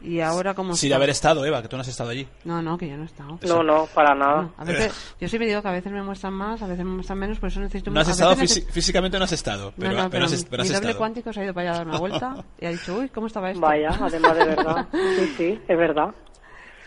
Y 0.04 0.20
ahora 0.20 0.52
como. 0.54 0.74
Sin 0.76 0.92
haber 0.92 1.08
estado, 1.10 1.44
Eva, 1.46 1.62
que 1.62 1.68
tú 1.68 1.76
no 1.76 1.80
has 1.82 1.88
estado 1.88 2.10
allí. 2.10 2.28
No, 2.44 2.60
no, 2.60 2.76
que 2.76 2.88
yo 2.88 2.96
no 2.96 3.04
he 3.04 3.06
estado. 3.06 3.38
No, 3.46 3.62
no, 3.62 3.86
para 3.94 4.14
nada. 4.14 4.42
No, 4.42 4.52
a 4.58 4.64
veces, 4.64 5.14
yo 5.20 5.28
siempre 5.28 5.48
digo 5.48 5.62
que 5.62 5.68
a 5.68 5.72
veces 5.72 5.90
me 5.90 6.02
muestran 6.02 6.34
más, 6.34 6.60
a 6.62 6.66
veces 6.66 6.84
me 6.84 6.92
muestran 6.92 7.18
menos, 7.18 7.38
por 7.38 7.48
eso 7.48 7.60
necesito... 7.60 7.90
No 7.90 8.00
has 8.00 8.08
estado 8.08 8.36
físi- 8.36 8.66
físicamente, 8.70 9.18
no 9.18 9.24
has 9.24 9.32
estado. 9.32 9.66
No, 9.70 9.72
Pero, 9.78 9.90
no, 9.90 9.96
pero 9.96 10.10
pero 10.10 10.24
has, 10.26 10.32
mi- 10.32 10.44
pero 10.50 10.62
has 10.62 10.68
mi 10.68 10.74
doble 10.74 10.86
estado. 10.90 10.98
cuántico 10.98 11.32
se 11.32 11.40
ha 11.40 11.44
ido 11.44 11.54
para 11.54 11.70
allá 11.70 11.74
a 11.74 11.78
dar 11.78 11.88
una 11.88 11.98
vuelta 11.98 12.44
y 12.60 12.66
ha 12.66 12.70
dicho, 12.70 12.96
uy, 12.98 13.08
¿cómo 13.08 13.26
estaba 13.28 13.50
esto? 13.50 13.60
Vaya, 13.62 13.88
además 14.00 14.36
de 14.36 14.44
verdad. 14.44 14.88
Sí, 14.92 15.34
sí, 15.36 15.60
es 15.66 15.78
verdad. 15.78 16.14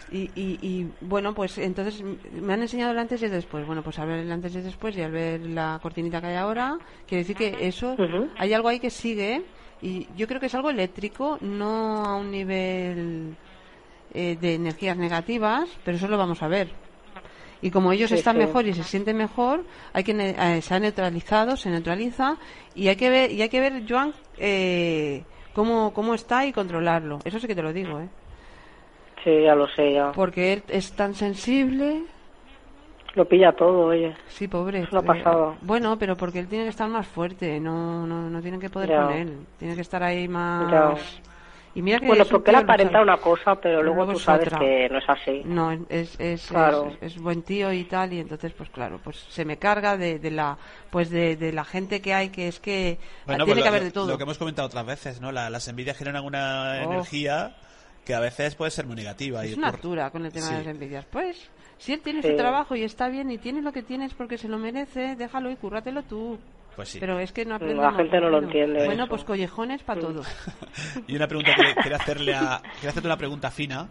Y, 0.09 0.29
y, 0.35 0.57
y, 0.61 0.89
bueno, 1.01 1.33
pues 1.33 1.57
entonces 1.57 2.01
me 2.31 2.53
han 2.53 2.61
enseñado 2.61 2.91
el 2.93 2.97
antes 2.99 3.21
y 3.21 3.25
el 3.25 3.31
después. 3.31 3.65
Bueno, 3.67 3.81
pues 3.83 3.99
al 3.99 4.07
ver 4.07 4.19
el 4.19 4.31
antes 4.31 4.53
y 4.55 4.59
el 4.59 4.63
después 4.63 4.95
y 4.95 5.01
al 5.01 5.11
ver 5.11 5.41
la 5.41 5.79
cortinita 5.81 6.21
que 6.21 6.27
hay 6.27 6.35
ahora, 6.37 6.77
quiere 7.05 7.23
decir 7.23 7.35
que 7.35 7.67
eso, 7.67 7.91
Ujú. 7.93 8.29
hay 8.37 8.53
algo 8.53 8.69
ahí 8.69 8.79
que 8.79 8.89
sigue 8.89 9.43
y 9.81 10.07
yo 10.15 10.27
creo 10.27 10.39
que 10.39 10.47
es 10.47 10.55
algo 10.55 10.69
eléctrico, 10.69 11.37
no 11.41 12.05
a 12.05 12.15
un 12.17 12.31
nivel 12.31 13.35
eh, 14.13 14.37
de 14.39 14.55
energías 14.55 14.97
negativas, 14.97 15.69
pero 15.83 15.97
eso 15.97 16.07
lo 16.07 16.17
vamos 16.17 16.41
a 16.43 16.47
ver. 16.47 16.69
Y 17.61 17.71
como 17.71 17.91
ellos 17.91 18.09
Sí, 18.09 18.15
están 18.15 18.35
sí. 18.35 18.39
mejor 18.39 18.67
y 18.67 18.73
se 18.73 18.83
sienten 18.83 19.17
mejor, 19.17 19.63
hay 19.93 20.03
que 20.03 20.11
eh, 20.11 20.61
se 20.61 20.73
ha 20.75 20.79
neutralizado, 20.79 21.57
se 21.57 21.69
neutraliza 21.69 22.37
y 22.75 22.87
hay 22.87 22.95
que 22.95 23.09
ver, 23.09 23.31
y 23.31 23.41
hay 23.41 23.49
que 23.49 23.59
ver, 23.59 23.83
Joan, 23.89 24.13
eh, 24.37 25.23
cómo, 25.53 25.91
cómo 25.93 26.13
está 26.13 26.45
y 26.45 26.53
controlarlo. 26.53 27.19
Eso 27.25 27.39
sí 27.39 27.47
que 27.47 27.55
te 27.55 27.63
lo 27.63 27.73
digo, 27.73 27.99
¿eh? 27.99 28.07
Sí, 29.23 29.41
ya 29.43 29.55
lo 29.55 29.67
sé, 29.69 29.91
ya. 29.93 30.11
Porque 30.11 30.53
él 30.53 30.63
es 30.69 30.93
tan 30.93 31.15
sensible. 31.15 32.03
Lo 33.17 33.25
pilla 33.25 33.51
todo, 33.51 33.87
oye. 33.87 34.15
Sí, 34.27 34.47
pobre. 34.47 34.83
Es 34.83 34.91
una 34.91 35.01
eh, 35.01 35.03
pasada. 35.03 35.55
bueno, 35.61 35.97
pero 35.97 36.15
porque 36.15 36.37
él 36.37 36.47
tiene 36.47 36.65
que 36.65 36.69
estar 36.69 36.87
más 36.87 37.07
fuerte, 37.07 37.59
no, 37.59 38.05
no, 38.05 38.29
no 38.29 38.41
tiene 38.43 38.59
que 38.59 38.69
poder 38.69 38.89
Ya. 38.89 39.01
con 39.05 39.11
él. 39.13 39.39
Tiene 39.57 39.73
que 39.73 39.81
estar 39.81 40.03
ahí 40.03 40.27
más. 40.27 40.71
Ya. 40.71 40.93
Y 41.73 41.81
mira 41.81 41.99
que 41.99 42.05
Bueno, 42.05 42.25
porque 42.29 42.51
él 42.51 42.57
aparenta 42.57 43.01
una 43.01 43.17
cosa, 43.17 43.55
pero 43.55 43.81
luego 43.81 44.05
tú 44.05 44.11
es 44.17 44.21
sabes 44.21 44.47
otra. 44.47 44.59
que 44.59 44.87
no 44.89 44.99
es 44.99 45.09
así. 45.09 45.41
No, 45.45 45.71
es, 45.89 46.19
es, 46.19 46.45
Claro. 46.47 46.91
es, 47.01 47.15
es 47.15 47.21
buen 47.21 47.41
tío 47.41 47.73
y 47.73 47.85
tal, 47.85 48.13
y 48.13 48.19
entonces, 48.19 48.53
pues 48.53 48.69
claro, 48.69 48.99
pues 49.03 49.17
se 49.17 49.45
me 49.45 49.57
carga 49.57 49.97
de, 49.97 50.19
de 50.19 50.29
la 50.31 50.55
pues 50.91 51.09
de, 51.09 51.35
de 51.37 51.51
la 51.53 51.65
gente 51.65 52.01
que 52.01 52.13
hay, 52.13 52.29
que 52.29 52.47
es 52.47 52.59
que 52.59 52.99
Bueno, 53.25 53.45
tiene 53.45 53.61
pues 53.61 53.63
que 53.63 53.69
lo, 53.69 53.75
haber 53.75 53.83
de 53.83 53.91
todo. 53.91 54.07
lo 54.07 54.17
que 54.17 54.23
hemos 54.23 54.37
comentado 54.37 54.67
otras 54.67 54.85
veces, 54.85 55.21
¿no? 55.21 55.31
La- 55.31 55.49
las 55.49 55.67
envidias 55.67 55.97
generan 55.97 56.23
una 56.23 56.81
Oh. 56.85 56.91
energía 56.93 57.55
que 58.07 58.15
a 58.15 58.19
veces 58.21 58.55
puede 58.55 58.71
ser 58.71 58.85
muy 58.87 58.95
negativa. 58.95 59.43
Es 59.43 59.51
y 59.51 59.57
una 59.57 59.67
por- 59.67 59.75
altura 59.75 60.09
con 60.09 60.25
el 60.25 60.31
tema 60.31 60.47
Sí. 60.47 60.53
de 60.53 60.59
las 60.59 60.67
envidias. 60.67 61.05
Pues, 61.11 61.49
si 61.77 61.91
él 61.93 61.99
tiene 62.01 62.21
Sí. 62.23 62.29
su 62.29 62.35
trabajo 62.37 62.75
y 62.75 62.83
está 62.83 63.09
bien 63.09 63.29
y 63.29 63.37
tiene 63.37 63.61
lo 63.61 63.71
que 63.73 63.83
tienes 63.83 64.13
porque 64.13 64.37
se 64.37 64.47
lo 64.47 64.57
merece, 64.57 65.15
déjalo 65.17 65.51
y 65.51 65.57
cúrratelo 65.57 66.01
tú. 66.03 66.39
Pues 66.75 66.89
sí. 66.89 66.99
Pero 66.99 67.19
es 67.19 67.31
que 67.31 67.43
no 67.43 67.55
aprende 67.55 67.81
La 67.81 67.91
gente 67.91 68.19
no 68.21 68.29
lo 68.29 68.37
entiende 68.39 68.85
Bueno, 68.85 69.03
eso. 69.03 69.09
pues 69.09 69.23
collejones 69.23 69.83
para 69.83 69.99
todo. 69.99 70.21
Y 71.07 71.15
una 71.15 71.27
pregunta 71.27 71.53
que 71.55 71.75
quería 71.83 71.97
hacerle 71.97 72.33
a, 72.35 72.61
quería 72.75 72.89
hacerte 72.91 73.07
una 73.07 73.17
pregunta 73.17 73.51
fina. 73.51 73.89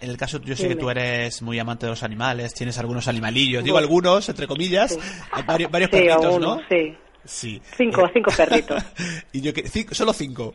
En 0.00 0.10
el 0.10 0.16
caso, 0.18 0.38
yo 0.42 0.54
sé 0.54 0.68
que 0.68 0.76
tú 0.76 0.90
eres 0.90 1.40
muy 1.42 1.58
amante 1.58 1.86
de 1.86 1.90
los 1.90 2.02
animales, 2.02 2.52
tienes 2.54 2.78
algunos 2.78 3.08
animalillos. 3.08 3.64
Digo 3.64 3.78
algunos, 3.78 4.28
entre 4.28 4.46
comillas, 4.46 4.98
hay 5.32 5.42
varios, 5.44 5.70
varios 5.70 5.90
Sí, 5.90 5.96
perritos, 5.96 6.24
aún, 6.26 6.40
¿no? 6.42 6.60
sí. 6.68 6.94
Sí. 7.24 7.62
Cinco, 7.76 8.06
Eh, 8.06 8.10
cinco 8.12 8.30
perritos. 8.36 8.84
y 9.32 9.40
yo 9.40 9.52
que, 9.54 9.66
cinco- 9.68 9.94
solo 9.94 10.12
cinco. 10.12 10.54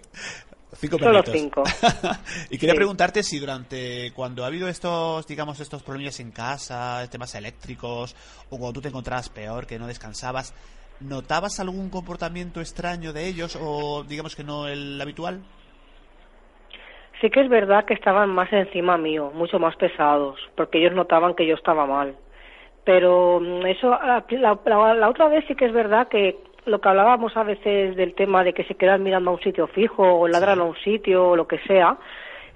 Cinco 0.73 0.97
Solo 0.99 1.21
perritos. 1.21 1.35
cinco. 1.35 1.63
y 2.49 2.57
quería 2.57 2.73
Sí. 2.73 2.77
preguntarte 2.77 3.23
si 3.23 3.39
durante, 3.39 4.11
cuando 4.13 4.43
ha 4.43 4.47
habido 4.47 4.67
estos, 4.69 5.27
digamos, 5.27 5.59
estos 5.59 5.83
problemas 5.83 6.19
en 6.19 6.31
casa, 6.31 7.05
temas 7.11 7.35
eléctricos, 7.35 8.15
o 8.49 8.57
cuando 8.57 8.73
tú 8.73 8.81
te 8.81 8.87
encontrabas 8.87 9.29
peor, 9.29 9.67
que 9.67 9.77
no 9.77 9.87
descansabas, 9.87 10.53
¿notabas 11.01 11.59
algún 11.59 11.89
comportamiento 11.89 12.61
extraño 12.61 13.11
de 13.11 13.27
ellos 13.27 13.57
o 13.61 14.03
digamos 14.03 14.35
que 14.35 14.43
no 14.43 14.67
el 14.67 14.99
habitual? 15.01 15.41
Sí 17.19 17.29
que 17.29 17.41
es 17.41 17.49
verdad 17.49 17.85
que 17.85 17.93
estaban 17.93 18.29
más 18.29 18.51
encima 18.51 18.97
mío, 18.97 19.31
mucho 19.35 19.59
más 19.59 19.75
pesados, 19.75 20.39
porque 20.55 20.79
ellos 20.79 20.93
notaban 20.93 21.35
que 21.35 21.45
yo 21.45 21.55
estaba 21.55 21.85
mal. 21.85 22.15
Pero 22.83 23.39
mm, 23.39 23.65
eso, 23.67 23.89
la, 23.91 24.25
la- 24.31 24.93
la 24.95 25.09
otra 25.09 25.27
vez 25.27 25.45
sí 25.47 25.53
que 25.55 25.65
es 25.65 25.73
verdad 25.73 26.07
que 26.07 26.39
lo 26.65 26.79
que 26.79 26.89
hablábamos 26.89 27.35
a 27.37 27.43
veces 27.43 27.95
del 27.95 28.13
tema 28.13 28.43
de 28.43 28.53
que 28.53 28.63
se 28.65 28.75
quedan 28.75 29.03
mirando 29.03 29.31
a 29.31 29.33
un 29.33 29.41
sitio 29.41 29.67
fijo 29.67 30.03
o 30.03 30.27
ladran 30.27 30.59
a 30.59 30.63
un 30.63 30.75
sitio 30.77 31.29
o 31.29 31.35
lo 31.35 31.47
que 31.47 31.59
sea, 31.59 31.97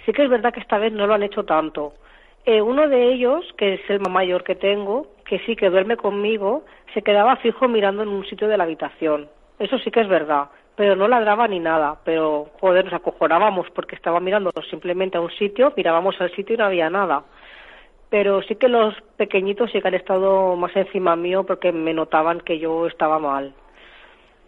sí 0.05 0.13
que 0.13 0.23
es 0.23 0.29
verdad 0.29 0.53
que 0.53 0.59
esta 0.59 0.77
vez 0.77 0.93
no 0.93 1.07
lo 1.07 1.13
han 1.13 1.23
hecho 1.23 1.43
tanto. 1.43 1.93
Eh, 2.45 2.61
uno 2.61 2.87
de 2.87 3.11
ellos, 3.11 3.43
que 3.57 3.75
es 3.75 3.89
el 3.89 3.99
más 3.99 4.11
mayor 4.11 4.43
que 4.43 4.55
tengo, 4.55 5.07
que 5.25 5.39
sí 5.39 5.55
que 5.55 5.69
duerme 5.69 5.97
conmigo, 5.97 6.63
se 6.93 7.01
quedaba 7.01 7.37
fijo 7.37 7.67
mirando 7.67 8.03
en 8.03 8.09
un 8.09 8.25
sitio 8.25 8.47
de 8.47 8.57
la 8.57 8.65
habitación. 8.65 9.27
Eso 9.57 9.79
sí 9.79 9.89
que 9.89 10.01
es 10.01 10.07
verdad, 10.07 10.49
pero 10.75 10.95
no 10.95 11.07
ladraba 11.07 11.47
ni 11.47 11.59
nada. 11.59 11.97
Pero, 12.03 12.49
joder, 12.61 12.85
nos 12.85 12.93
acojonábamos 12.93 13.67
porque 13.71 13.95
estaba 13.95 14.19
mirando 14.19 14.51
simplemente 14.69 15.17
a 15.17 15.21
un 15.21 15.31
sitio, 15.31 15.73
mirábamos 15.75 16.21
al 16.21 16.31
sitio 16.35 16.53
y 16.53 16.57
no 16.59 16.65
había 16.65 16.89
nada. 16.91 17.23
Pero 18.11 18.43
sí 18.43 18.55
que 18.55 18.69
los 18.69 18.93
pequeñitos 19.17 19.71
sí 19.71 19.81
que 19.81 19.87
han 19.87 19.95
estado 19.95 20.55
más 20.55 20.75
encima 20.75 21.15
mío 21.15 21.43
porque 21.45 21.71
me 21.71 21.95
notaban 21.95 22.41
que 22.41 22.59
yo 22.59 22.85
estaba 22.85 23.17
mal. 23.17 23.53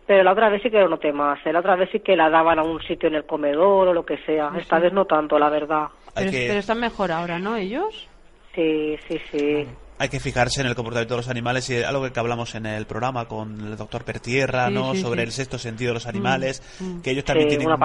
Pero 0.08 0.24
la 0.24 0.32
otra 0.32 0.50
vez 0.50 0.62
sí 0.64 0.70
que 0.72 0.80
lo 0.80 0.88
noté 0.88 1.12
más. 1.12 1.38
¿eh? 1.46 1.52
La 1.52 1.60
otra 1.60 1.76
vez 1.76 1.90
sí 1.92 2.00
que 2.00 2.16
la 2.16 2.30
daban 2.30 2.58
a 2.60 2.64
un 2.64 2.82
sitio 2.82 3.10
en 3.10 3.16
el 3.16 3.26
comedor 3.26 3.90
o 3.90 3.94
lo 3.94 4.06
que 4.06 4.18
sea. 4.26 4.52
Esta 4.58 4.80
vez 4.80 4.94
no 4.94 5.06
tanto, 5.06 5.38
la 5.38 5.50
verdad. 5.50 5.88
Pero, 6.16 6.32
que, 6.32 6.46
pero 6.48 6.60
están 6.60 6.80
mejor 6.80 7.12
ahora, 7.12 7.38
¿no? 7.40 7.58
Ellos. 7.58 8.08
Sí, 8.56 8.98
sí, 9.08 9.20
sí. 9.32 9.68
hay 10.00 10.10
que 10.10 10.20
fijarse 10.20 10.62
en 10.62 10.68
el 10.68 10.74
comportamiento 10.76 11.14
de 11.14 11.18
los 11.20 11.30
animales 11.30 11.70
y 11.70 11.84
algo 11.84 12.12
que 12.12 12.20
hablamos 12.20 12.56
en 12.56 12.66
el 12.66 12.86
programa 12.88 13.26
con 13.28 13.60
el 13.60 13.78
doctor 13.78 14.04
Pertierra, 14.04 14.68
Sí, 14.70 14.74
¿no? 14.74 14.94
sí, 14.96 15.02
Sobre 15.02 15.22
sí. 15.22 15.26
el 15.26 15.32
sexto 15.32 15.60
sentido 15.60 15.90
de 15.90 15.94
los 15.96 16.08
animales, 16.08 16.64
mm. 16.80 17.02
que 17.02 17.12
ellos 17.12 17.24
también 17.26 17.50
Sí, 17.52 17.58
tienen, 17.58 17.78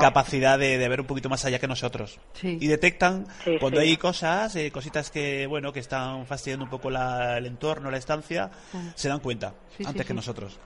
capacidad 0.00 0.58
de, 0.58 0.76
de 0.78 0.88
ver 0.88 1.00
un 1.00 1.06
poquito 1.06 1.28
más 1.30 1.44
allá 1.46 1.58
que 1.58 1.66
nosotros. 1.68 2.18
Sí. 2.34 2.58
Y 2.60 2.66
detectan 2.66 3.26
Sí, 3.44 3.56
cuando 3.60 3.80
sí. 3.80 3.86
hay 3.88 3.96
cosas, 3.96 4.54
eh, 4.56 4.70
cositas 4.70 5.10
que, 5.10 5.46
bueno, 5.46 5.72
que 5.72 5.80
están 5.80 6.26
fastidiando 6.26 6.64
un 6.64 6.70
poco 6.70 6.90
la- 6.90 7.38
el 7.38 7.46
entorno, 7.46 7.90
la 7.90 7.96
estancia, 7.98 8.50
se 8.94 9.08
dan 9.08 9.20
cuenta 9.20 9.54
Sí, 9.76 9.84
sí, 9.84 9.84
antes 9.86 10.02
que 10.04 10.12
sí. 10.12 10.16
nosotros. 10.16 10.58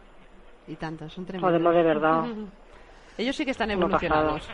Y 0.69 0.77
tantos, 0.77 1.13
son 1.13 1.25
tremendos. 1.27 1.51
Además 1.51 1.75
de 1.75 1.83
verdad. 1.83 2.25
Ellos 3.19 3.37
sí 3.37 3.45
que 3.45 3.51
están 3.51 3.71
evolucionados. 3.71 4.49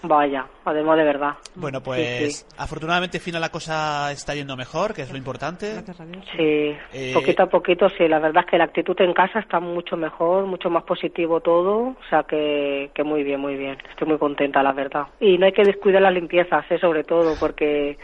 Vaya, 0.00 0.46
además 0.64 0.96
de 0.96 1.02
verdad. 1.02 1.32
Bueno, 1.56 1.82
pues 1.82 2.36
sí. 2.36 2.46
afortunadamente, 2.56 3.18
Fina, 3.18 3.40
la 3.40 3.48
cosa 3.48 4.12
está 4.12 4.32
yendo 4.32 4.56
mejor, 4.56 4.94
que 4.94 5.02
es 5.02 5.10
lo 5.10 5.18
importante. 5.18 5.72
Gracias 5.72 6.00
a 6.00 6.04
Dios. 6.06 6.24
sí. 6.30 6.36
Sí, 6.36 6.76
Eh, 6.92 7.10
poquito 7.12 7.42
a 7.42 7.46
poquito, 7.46 7.88
sí. 7.88 8.06
La 8.06 8.20
verdad 8.20 8.44
es 8.44 8.50
que 8.50 8.58
la 8.58 8.64
actitud 8.64 8.94
en 9.00 9.12
casa 9.12 9.40
está 9.40 9.58
mucho 9.58 9.96
mejor, 9.96 10.46
mucho 10.46 10.70
más 10.70 10.84
positivo 10.84 11.40
todo. 11.40 11.78
O 11.88 11.96
sea 12.08 12.22
que, 12.22 12.92
que 12.94 13.02
muy 13.02 13.24
bien, 13.24 13.40
muy 13.40 13.56
bien. 13.56 13.76
Estoy 13.90 14.06
muy 14.06 14.18
contenta, 14.18 14.62
la 14.62 14.72
verdad. 14.72 15.08
Y 15.18 15.36
no 15.36 15.46
hay 15.46 15.52
que 15.52 15.64
descuidar 15.64 16.00
las 16.00 16.14
limpiezas, 16.14 16.64
¿eh? 16.70 16.78
sobre 16.78 17.02
todo, 17.02 17.34
porque, 17.40 17.98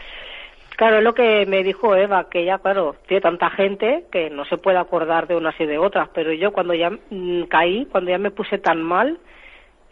claro, 0.75 0.97
es 0.97 1.03
lo 1.03 1.13
que 1.13 1.45
me 1.45 1.63
dijo 1.63 1.95
Eva, 1.95 2.29
que 2.29 2.45
ya, 2.45 2.57
claro, 2.59 2.95
tiene 3.07 3.21
tanta 3.21 3.49
gente 3.49 4.05
que 4.11 4.29
no 4.29 4.45
se 4.45 4.57
puede 4.57 4.77
acordar 4.77 5.27
de 5.27 5.35
unas 5.35 5.59
y 5.59 5.65
de 5.65 5.77
otras. 5.77 6.09
Pero 6.13 6.33
yo 6.33 6.51
cuando 6.51 6.73
ya 6.73 6.89
mm, 6.89 7.43
caí, 7.43 7.85
cuando 7.85 8.11
ya 8.11 8.17
me 8.17 8.31
puse 8.31 8.57
tan 8.57 8.81
mal, 8.81 9.19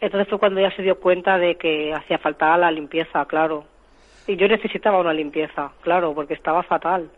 entonces 0.00 0.28
fue 0.28 0.38
cuando 0.38 0.60
ya 0.60 0.70
se 0.72 0.82
dio 0.82 1.00
cuenta 1.00 1.38
de 1.38 1.56
que 1.56 1.92
hacía 1.92 2.18
falta 2.18 2.56
la 2.56 2.70
limpieza, 2.70 3.24
claro. 3.26 3.64
Y 4.26 4.36
yo 4.36 4.48
necesitaba 4.48 4.98
una 4.98 5.12
limpieza, 5.12 5.72
claro, 5.82 6.14
porque 6.14 6.34
estaba 6.34 6.62
fatal. 6.62 7.10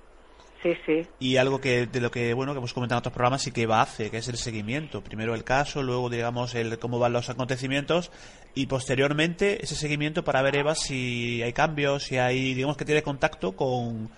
Sí, 0.66 0.74
sí. 0.84 1.08
Y 1.20 1.36
algo 1.36 1.60
que 1.60 1.86
de 1.86 2.00
lo 2.00 2.10
que 2.10 2.34
bueno 2.34 2.52
que 2.52 2.58
hemos 2.58 2.72
comentado 2.72 2.98
en 2.98 3.00
otros 3.00 3.14
programas 3.14 3.46
y 3.46 3.52
que 3.52 3.62
Eva 3.62 3.82
hace, 3.82 4.10
que 4.10 4.18
es 4.18 4.28
el 4.28 4.36
seguimiento. 4.36 5.02
Primero 5.02 5.34
el 5.34 5.44
caso, 5.44 5.82
luego 5.82 6.10
digamos 6.10 6.54
el 6.54 6.78
cómo 6.78 6.98
van 6.98 7.12
los 7.12 7.28
acontecimientos 7.30 8.10
y 8.54 8.66
posteriormente 8.66 9.62
ese 9.62 9.76
seguimiento 9.76 10.24
para 10.24 10.42
ver 10.42 10.56
Eva 10.56 10.74
si 10.74 11.42
hay 11.42 11.52
cambios, 11.52 12.04
si 12.04 12.18
hay 12.18 12.54
digamos 12.54 12.76
que 12.76 12.84
tiene 12.84 13.02
contacto 13.02 13.54
con, 13.54 14.10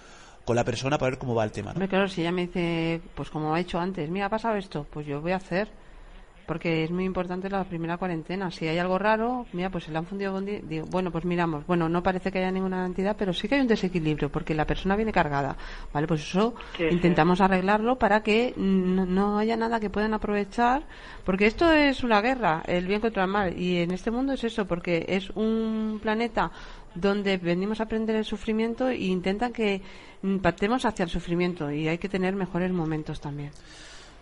con 0.45 0.57
la 0.57 0.65
persona 0.65 0.97
para 0.97 1.11
ver 1.11 1.19
cómo 1.19 1.35
va 1.35 1.45
el 1.45 1.53
tema. 1.53 1.71
¿no? 1.71 1.75
Hombre, 1.75 1.89
claro, 1.89 2.09
si 2.09 2.23
ella 2.23 2.33
me 2.33 2.47
dice, 2.47 3.03
pues 3.15 3.29
como 3.29 3.55
ha 3.55 3.61
hecho 3.61 3.79
antes, 3.79 4.09
mira, 4.09 4.27
ha 4.27 4.31
pasado 4.31 4.57
esto, 4.57 4.87
pues 4.91 5.07
yo 5.07 5.21
voy 5.21 5.33
a 5.33 5.37
hacer. 5.37 5.69
Porque 6.49 6.83
es 6.83 6.91
muy 6.91 7.05
importante 7.05 7.49
la 7.49 7.63
primera 7.63 7.99
cuarentena. 7.99 8.51
Si 8.51 8.67
hay 8.67 8.79
algo 8.79 8.99
raro, 8.99 9.47
mira, 9.53 9.71
pues 9.71 9.85
se 9.85 9.93
le 9.93 9.99
han 9.99 10.07
fundido 10.07 10.33
con... 10.33 10.45
Digo, 10.47 10.87
bueno, 10.91 11.13
pues 11.13 11.25
miramos. 11.25 11.65
Bueno, 11.67 11.89
no 11.89 12.03
parece 12.03 12.33
que 12.33 12.39
haya 12.39 12.51
ninguna 12.51 12.85
entidad, 12.87 13.15
pero 13.17 13.33
sí 13.33 13.47
que 13.47 13.55
hay 13.57 13.61
un 13.61 13.69
desequilibrio, 13.69 14.31
porque 14.33 14.55
la 14.55 14.67
persona 14.67 14.97
viene 14.97 15.13
cargada. 15.13 15.57
Vale, 15.93 16.07
pues 16.09 16.23
eso 16.23 16.55
Sí, 16.77 16.85
sí. 16.89 16.95
intentamos 16.95 17.41
arreglarlo 17.41 17.97
para 17.99 18.23
que 18.23 18.55
no, 18.57 19.05
no 19.07 19.39
haya 19.39 19.57
nada 19.57 19.79
que 19.79 19.91
puedan 19.91 20.15
aprovechar, 20.15 20.83
porque 21.25 21.47
esto 21.47 21.71
es 21.73 22.03
una 22.03 22.21
guerra, 22.23 22.63
el 22.67 22.87
bien 22.87 23.01
contra 23.01 23.25
el 23.25 23.31
mal, 23.31 23.57
y 23.61 23.77
en 23.77 23.91
este 23.93 24.11
mundo 24.11 24.33
es 24.33 24.43
eso, 24.43 24.67
porque 24.67 25.05
es 25.09 25.31
un 25.37 26.01
planeta 26.03 26.51
donde 26.95 27.37
venimos 27.37 27.79
a 27.81 27.85
aprender 27.85 28.17
el 28.17 28.25
sufrimiento 28.25 28.89
e 28.89 28.97
intentan 28.97 29.53
que 29.53 29.83
mm, 30.23 30.39
partemos 30.39 30.85
hacia 30.87 31.05
el 31.05 31.11
sufrimiento 31.11 31.71
y 31.71 31.87
hay 31.87 31.99
que 31.99 32.09
tener 32.09 32.35
mejores 32.35 32.73
momentos 32.73 33.21
también. 33.21 33.51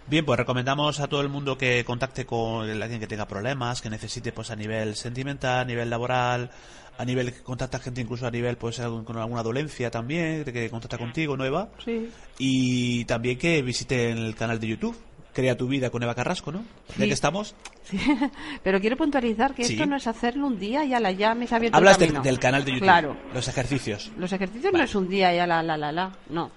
Bien, 0.09 0.25
pues 0.25 0.38
recomendamos 0.38 1.01
a 1.01 1.09
todo 1.09 1.21
el 1.21 1.29
mundo 1.29 1.59
que 1.59 1.85
contacte 1.85 2.25
con 2.27 2.69
alguien 2.71 3.01
que 3.01 3.09
tenga 3.09 3.27
problemas, 3.27 3.83
que 3.83 3.90
necesite 3.90 4.31
pues 4.33 4.51
a 4.51 4.57
nivel 4.57 4.95
sentimental, 4.95 5.61
a 5.61 5.64
nivel 5.64 5.90
laboral, 5.90 6.51
a 6.97 7.05
nivel 7.05 7.33
que 7.33 7.42
contacta 7.42 7.81
gente 7.81 8.03
incluso 8.03 8.27
a 8.27 8.31
nivel 8.31 8.57
pues 8.57 8.81
con 8.81 9.16
alguna 9.16 9.42
dolencia 9.42 9.90
también, 9.90 10.45
de 10.45 10.53
que 10.53 10.71
contacta 10.71 10.97
contigo, 10.97 11.37
¿no, 11.37 11.45
Eva? 11.45 11.71
Sí. 11.85 12.09
Y 12.38 13.05
también 13.07 13.37
que 13.37 13.62
visiten 13.62 14.19
el 14.19 14.35
canal 14.37 14.61
de 14.61 14.69
YouTube, 14.69 14.97
Crea 15.37 15.55
tu 15.55 15.69
vida 15.69 15.90
con 15.90 16.03
Eva 16.03 16.14
Carrasco, 16.14 16.51
¿no? 16.51 16.64
Sí. 16.97 17.07
que 17.07 17.12
estamos, 17.12 17.55
Sí, 17.85 17.99
pero 18.62 18.81
quiero 18.81 18.97
puntualizar 18.97 19.53
que 19.55 19.64
Sí. 19.64 19.75
esto 19.75 19.85
no 19.85 19.97
es 19.97 20.07
hacerlo 20.07 20.47
un 20.47 20.59
día 20.59 20.83
y 20.87 20.95
a 20.95 20.99
la 20.99 21.11
ya 21.12 21.35
me 21.35 21.47
abierto 21.51 21.77
hablas 21.77 22.01
el 22.01 22.23
del, 22.23 22.38
canal 22.38 22.64
de 22.64 22.71
YouTube, 22.73 22.85
Claro. 22.85 23.16
los 23.35 23.47
ejercicios. 23.47 24.11
Los 24.16 24.33
ejercicios 24.33 24.73
Vale. 24.73 24.79
no 24.79 24.85
es 24.85 24.95
un 24.95 25.11
día 25.11 25.35
y 25.35 25.38
a 25.38 25.47
la 25.47 25.62
la 25.62 25.77
la 25.77 25.92
la, 25.92 26.16
no. 26.31 26.51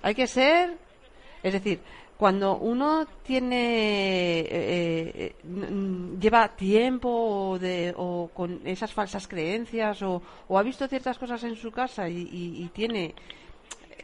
Hay 0.00 0.14
que 0.14 0.26
ser, 0.26 0.78
es 1.42 1.52
decir, 1.52 1.80
cuando 2.22 2.56
uno 2.56 3.04
tiene 3.24 4.38
eh, 4.42 4.46
eh, 4.46 5.34
n- 5.42 6.20
lleva 6.20 6.54
tiempo 6.54 7.58
de, 7.60 7.92
o 7.96 8.30
con 8.32 8.60
esas 8.64 8.92
falsas 8.92 9.26
creencias 9.26 10.00
o, 10.02 10.22
ha 10.56 10.62
visto 10.62 10.86
ciertas 10.86 11.18
cosas 11.18 11.42
en 11.42 11.56
su 11.56 11.72
casa 11.72 12.08
y, 12.08 12.28
y- 12.30 12.68
tiene 12.68 13.16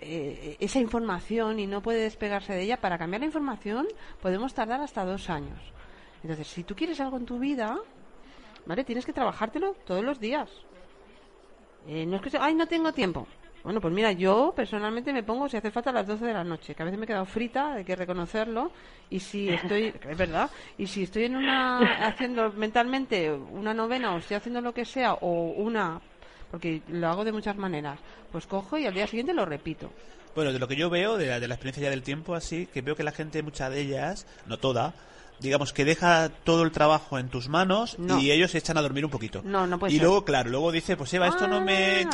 eh, 0.01 0.57
esa 0.59 0.81
información 0.81 1.61
y 1.61 1.69
no 1.69 1.81
puede 1.81 2.01
despegarse 2.01 2.55
de 2.55 2.63
ella, 2.63 2.81
para 2.81 2.99
cambiar 2.99 3.21
la 3.21 3.27
información 3.27 3.87
podemos 4.21 4.53
tardar 4.53 4.81
hasta 4.81 5.05
dos 5.05 5.31
años. 5.31 5.61
Entonces, 6.25 6.49
si 6.49 6.65
tú 6.65 6.75
quieres 6.75 6.99
algo 6.99 7.19
en 7.19 7.25
tu 7.25 7.39
vida, 7.39 7.79
¿vale? 8.67 8.83
Tienes 8.83 9.07
que 9.07 9.13
trabajártelo 9.13 9.77
todos 9.87 10.03
los 10.03 10.19
días. 10.19 10.51
Eh, 11.87 12.05
no 12.05 12.17
es 12.17 12.23
que, 12.23 12.37
ay, 12.37 12.57
no 12.57 12.67
tengo 12.67 12.93
tiempo. 12.93 13.29
Bueno, 13.65 13.81
pues 13.81 13.93
mira, 13.93 14.13
yo 14.13 14.53
personalmente 14.57 15.13
me 15.13 15.23
pongo 15.23 15.49
si 15.49 15.57
hace 15.57 15.71
falta 15.71 15.91
a 15.91 15.93
las 15.93 16.07
12 16.07 16.25
de 16.25 16.33
la 16.33 16.45
noche, 16.45 16.75
que 16.75 16.83
a 16.83 16.85
veces 16.85 16.99
me 16.99 17.05
he 17.05 17.07
quedado 17.09 17.27
frita, 17.27 17.75
hay 17.75 17.85
que 17.85 17.97
reconocerlo, 17.97 18.71
y 19.11 19.21
si 19.21 19.49
estoy, 19.49 19.93
es 20.09 20.17
verdad, 20.17 20.49
y 20.79 20.87
si 20.87 21.03
estoy 21.03 21.25
en 21.25 21.37
una, 21.37 22.07
haciendo 22.07 22.51
mentalmente 22.53 23.31
una 23.33 23.75
novena 23.75 24.15
o 24.15 24.19
estoy 24.19 24.37
haciendo 24.37 24.61
lo 24.61 24.73
que 24.73 24.85
sea, 24.85 25.15
o 25.15 25.51
una, 25.57 26.01
porque 26.51 26.83
lo 26.89 27.09
hago 27.09 27.25
de 27.25 27.33
muchas 27.33 27.57
maneras, 27.57 27.99
pues 28.33 28.47
cojo 28.47 28.79
y 28.79 28.87
al 28.87 28.95
día 28.95 29.07
siguiente 29.07 29.35
lo 29.35 29.45
repito. 29.45 29.91
Bueno, 30.35 30.53
de 30.53 30.59
lo 30.61 30.69
que 30.69 30.77
yo 30.77 30.89
veo, 30.89 31.17
de 31.17 31.27
la, 31.27 31.41
de 31.41 31.49
la 31.49 31.55
experiencia 31.55 31.83
ya 31.85 31.91
del 31.91 32.03
tiempo, 32.03 32.35
así, 32.35 32.67
que 32.73 32.81
veo 32.81 32.95
que 32.95 33.03
la 33.03 33.13
gente, 33.13 33.43
mucha 33.43 33.69
de 33.69 33.81
ellas, 33.81 34.27
no 34.47 34.59
toda, 34.59 34.95
digamos 35.41 35.73
que 35.73 35.85
deja 35.85 36.29
todo 36.45 36.63
el 36.63 36.71
trabajo 36.71 37.19
en 37.19 37.29
tus 37.29 37.49
manos 37.49 37.99
No. 37.99 38.19
y 38.21 38.31
ellos 38.31 38.53
se 38.53 38.59
echan 38.59 38.79
a 38.79 38.83
dormir 38.83 39.05
un 39.05 39.11
poquito. 39.11 39.43
No, 39.45 39.67
no 39.67 39.79
puede 39.79 39.93
Y 39.93 39.97
ser. 39.97 40.05
luego, 40.05 40.25
claro, 40.25 40.49
luego 40.51 40.71
dice, 40.73 40.97
pues 40.97 41.13
Eva, 41.13 41.29
esto 41.29 41.47
no 41.49 41.61
me... 41.61 42.07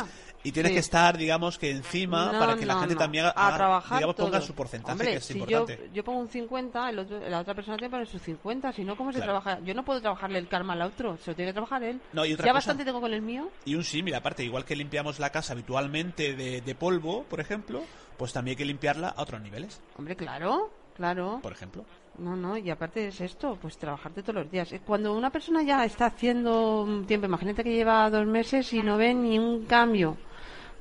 Y 0.45 0.51
tienes 0.53 0.69
sí. 0.69 0.73
que 0.75 0.79
estar, 0.79 1.17
digamos, 1.17 1.57
que 1.57 1.71
encima 1.71 2.31
No, 2.31 2.39
para 2.39 2.55
que 2.55 2.65
la 2.65 2.75
no, 2.75 2.79
gente 2.81 2.95
no. 2.95 2.99
también 2.99 3.25
haga- 3.25 3.47
a 3.47 3.55
trabajar 3.57 3.97
digamos, 3.97 4.15
ponga 4.15 4.37
todo. 4.37 4.47
su 4.47 4.53
porcentaje, 4.53 4.91
Hombre, 4.93 5.11
que 5.11 5.17
es 5.17 5.25
si 5.25 5.33
importante. 5.33 5.79
Yo, 5.87 5.93
yo 5.95 6.03
pongo 6.03 6.19
un 6.19 6.27
50, 6.29 6.89
el 6.89 6.99
otro- 6.99 7.19
la 7.29 7.39
otra 7.39 7.53
persona 7.55 7.75
tiene 7.77 7.87
que 7.89 7.91
poner 7.91 8.07
sus 8.07 8.21
50, 8.21 8.71
si 8.71 8.83
no, 8.85 8.95
¿cómo 8.95 9.11
se 9.11 9.17
Claro. 9.17 9.41
trabaja? 9.41 9.59
Yo 9.65 9.73
no 9.73 9.83
puedo 9.83 9.99
trabajarle 10.01 10.39
el 10.39 10.47
karma 10.47 10.73
al 10.73 10.83
otro, 10.83 11.17
se 11.17 11.31
lo 11.31 11.35
tiene 11.35 11.49
que 11.49 11.53
trabajar 11.53 11.83
él. 11.83 11.99
No, 12.13 12.23
y 12.25 12.33
otra 12.33 12.45
ya 12.45 12.51
cosa- 12.51 12.57
bastante 12.59 12.85
tengo 12.85 13.01
con 13.01 13.11
el 13.13 13.21
mío. 13.21 13.49
Y 13.65 13.75
un 13.75 13.83
símil, 13.83 14.13
aparte, 14.15 14.43
igual 14.43 14.63
que 14.65 14.75
limpiamos 14.75 15.19
la 15.19 15.31
casa 15.31 15.53
habitualmente 15.53 16.35
de, 16.35 16.61
de 16.61 16.75
polvo, 16.75 17.23
por 17.23 17.39
ejemplo, 17.39 17.83
pues 18.17 18.31
también 18.31 18.53
hay 18.53 18.57
que 18.57 18.65
limpiarla 18.65 19.09
a 19.09 19.21
otros 19.23 19.41
niveles, 19.41 19.81
Hombre, 19.97 20.15
claro, 20.15 20.69
claro. 20.95 21.39
por 21.41 21.51
ejemplo. 21.51 21.83
No, 22.17 22.33
no, 22.37 22.55
y 22.55 22.69
aparte 22.69 23.09
es 23.09 23.19
esto, 23.19 23.57
pues 23.61 23.77
trabajarte 23.77 24.21
todos 24.21 24.35
los 24.43 24.49
días. 24.51 24.71
Eh, 24.71 24.79
Cuando 24.85 25.13
una 25.13 25.31
persona 25.31 25.63
ya 25.63 25.83
está 25.83 26.05
haciendo 26.05 26.81
un 26.83 27.05
tiempo, 27.05 27.25
imagínate 27.27 27.61
que 27.61 27.73
lleva 27.73 28.09
dos 28.09 28.25
meses 28.25 28.71
y 28.71 28.81
no 28.81 28.95
ve 28.95 29.13
ni 29.13 29.37
un 29.37 29.65
cambio, 29.65 30.15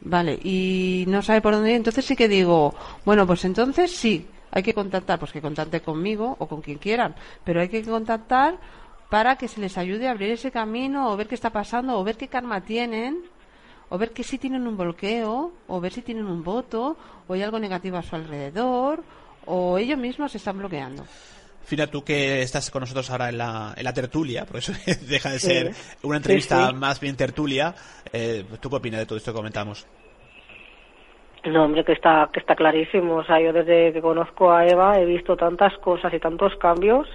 vale, 0.04 0.38
y 0.42 1.04
no 1.08 1.22
sabe 1.22 1.40
por 1.40 1.54
dónde 1.54 1.70
ir, 1.70 1.76
entonces 1.76 2.04
sí 2.04 2.14
que 2.14 2.28
digo, 2.28 2.74
bueno, 3.04 3.26
pues 3.26 3.44
entonces 3.44 3.90
sí, 3.90 4.26
hay 4.50 4.62
que 4.62 4.74
contactar, 4.74 5.18
pues 5.18 5.32
que 5.32 5.40
contacte 5.40 5.80
conmigo 5.80 6.36
o 6.38 6.46
con 6.46 6.60
quien 6.60 6.78
quieran, 6.78 7.14
pero 7.42 7.60
hay 7.60 7.68
que 7.68 7.82
contactar 7.82 8.58
para 9.10 9.36
que 9.36 9.48
se 9.48 9.60
les 9.60 9.76
ayude 9.78 10.08
a 10.08 10.12
abrir 10.12 10.30
ese 10.30 10.50
camino 10.50 11.10
o 11.10 11.16
ver 11.16 11.28
qué 11.28 11.34
está 11.34 11.50
pasando 11.50 11.98
o 11.98 12.04
ver 12.04 12.16
qué 12.16 12.28
karma 12.28 12.62
tienen 12.62 13.22
o 13.88 13.98
ver 13.98 14.10
que 14.10 14.24
sí 14.24 14.38
tienen 14.38 14.66
un 14.66 14.76
bloqueo, 14.76 15.52
o 15.68 15.80
ver 15.80 15.92
si 15.92 16.02
tienen 16.02 16.26
un 16.26 16.42
voto, 16.42 16.96
o 17.28 17.32
hay 17.32 17.42
algo 17.42 17.58
negativo 17.58 17.96
a 17.96 18.02
su 18.02 18.16
alrededor, 18.16 19.04
o 19.46 19.78
ellos 19.78 19.98
mismos 19.98 20.32
se 20.32 20.38
están 20.38 20.58
bloqueando. 20.58 21.04
Fina, 21.64 21.86
tú 21.86 22.04
que 22.04 22.42
estás 22.42 22.70
con 22.70 22.80
nosotros 22.80 23.10
ahora 23.10 23.28
en 23.30 23.38
la, 23.38 23.72
en 23.76 23.84
la 23.84 23.92
tertulia, 23.92 24.44
por 24.44 24.56
eso 24.58 24.72
deja 25.08 25.30
de 25.30 25.38
Sí. 25.38 25.46
ser 25.48 25.70
una 26.02 26.18
entrevista 26.18 26.66
Sí, 26.66 26.72
sí. 26.72 26.74
más 26.78 27.00
bien 27.00 27.16
tertulia, 27.16 27.74
eh, 28.12 28.44
¿tú 28.60 28.68
qué 28.70 28.76
opinas 28.76 29.00
de 29.00 29.06
todo 29.06 29.16
esto 29.18 29.32
que 29.32 29.36
comentamos? 29.36 29.86
No, 31.46 31.64
hombre, 31.64 31.84
que 31.84 31.92
está, 31.92 32.28
que 32.32 32.40
está 32.40 32.54
clarísimo. 32.54 33.16
O 33.16 33.24
sea, 33.24 33.38
yo 33.40 33.52
desde 33.52 33.92
que 33.92 34.00
conozco 34.00 34.50
a 34.50 34.66
Eva 34.66 34.98
he 34.98 35.04
visto 35.04 35.36
tantas 35.36 35.76
cosas 35.78 36.12
y 36.14 36.18
tantos 36.18 36.54
cambios 36.56 37.06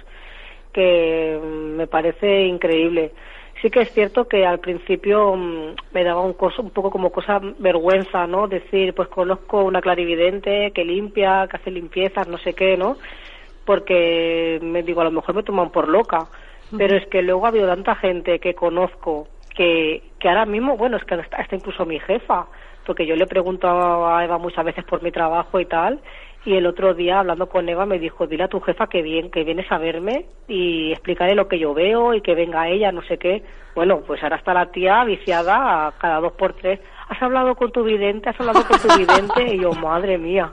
que 0.72 1.36
mm, 1.42 1.76
me 1.76 1.86
parece 1.88 2.42
increíble. 2.46 3.12
Sí 3.60 3.70
que 3.70 3.80
es 3.80 3.92
cierto 3.92 4.26
que 4.28 4.46
al 4.46 4.60
principio 4.60 5.34
mm, 5.34 5.74
me 5.92 6.04
daba 6.04 6.20
un, 6.22 6.34
coso, 6.34 6.62
un 6.62 6.70
poco 6.70 6.90
como 6.92 7.10
cosa 7.10 7.40
vergüenza, 7.58 8.26
¿no? 8.28 8.46
Decir, 8.46 8.94
pues 8.94 9.08
conozco 9.08 9.64
una 9.64 9.80
clarividente 9.80 10.70
que 10.72 10.84
limpia, 10.84 11.48
que 11.50 11.56
hace 11.56 11.72
limpiezas, 11.72 12.28
no 12.28 12.38
sé 12.38 12.52
qué, 12.54 12.76
¿no? 12.76 12.98
Porque 13.64 14.58
me 14.62 14.82
digo, 14.82 15.00
a 15.00 15.04
lo 15.04 15.10
mejor 15.10 15.34
me 15.34 15.42
toman 15.42 15.70
por 15.70 15.88
loca. 15.88 16.28
Pero 16.76 16.96
es 16.96 17.06
que 17.08 17.22
luego 17.22 17.46
ha 17.46 17.48
habido 17.48 17.66
tanta 17.66 17.96
gente 17.96 18.38
que 18.38 18.54
conozco 18.54 19.26
que, 19.56 20.02
que 20.20 20.28
ahora 20.28 20.46
mismo, 20.46 20.76
bueno, 20.76 20.96
es 20.96 21.04
que 21.04 21.16
está, 21.16 21.44
incluso 21.50 21.84
mi 21.84 21.98
jefa, 21.98 22.46
porque 22.86 23.06
yo 23.06 23.16
le 23.16 23.26
pregunto 23.26 23.68
a 23.68 24.24
Eva 24.24 24.38
muchas 24.38 24.64
veces 24.64 24.84
por 24.84 25.02
mi 25.02 25.10
trabajo 25.10 25.58
y 25.58 25.66
tal, 25.66 26.00
y 26.44 26.54
el 26.54 26.66
otro 26.66 26.94
día 26.94 27.20
hablando 27.20 27.48
con 27.48 27.68
Eva 27.68 27.84
me 27.84 27.98
dijo, 27.98 28.26
dile 28.26 28.44
a 28.44 28.48
tu 28.48 28.60
jefa 28.60 28.86
que 28.86 29.02
bien, 29.02 29.30
que 29.30 29.44
vienes 29.44 29.70
a 29.70 29.78
verme 29.78 30.24
y 30.48 30.90
explicaré 30.92 31.34
lo 31.34 31.48
que 31.48 31.58
yo 31.58 31.74
veo 31.74 32.14
y 32.14 32.22
que 32.22 32.34
venga 32.34 32.68
ella, 32.68 32.92
no 32.92 33.02
sé 33.02 33.18
qué. 33.18 33.42
Bueno, 33.74 34.00
pues 34.06 34.22
ahora 34.22 34.36
está 34.36 34.54
la 34.54 34.70
tía 34.70 35.04
viciada 35.04 35.88
a 35.88 35.92
cada 35.92 36.20
dos 36.20 36.32
por 36.32 36.54
tres. 36.54 36.80
¿Has 37.10 37.20
hablado 37.20 37.56
con 37.56 37.72
tu 37.72 37.82
vidente? 37.82 38.30
¿Has 38.30 38.38
hablado 38.40 38.64
con 38.64 38.78
tu 38.78 38.88
vidente? 38.96 39.54
Y 39.56 39.60
yo, 39.60 39.72
madre 39.82 40.16
mía. 40.16 40.52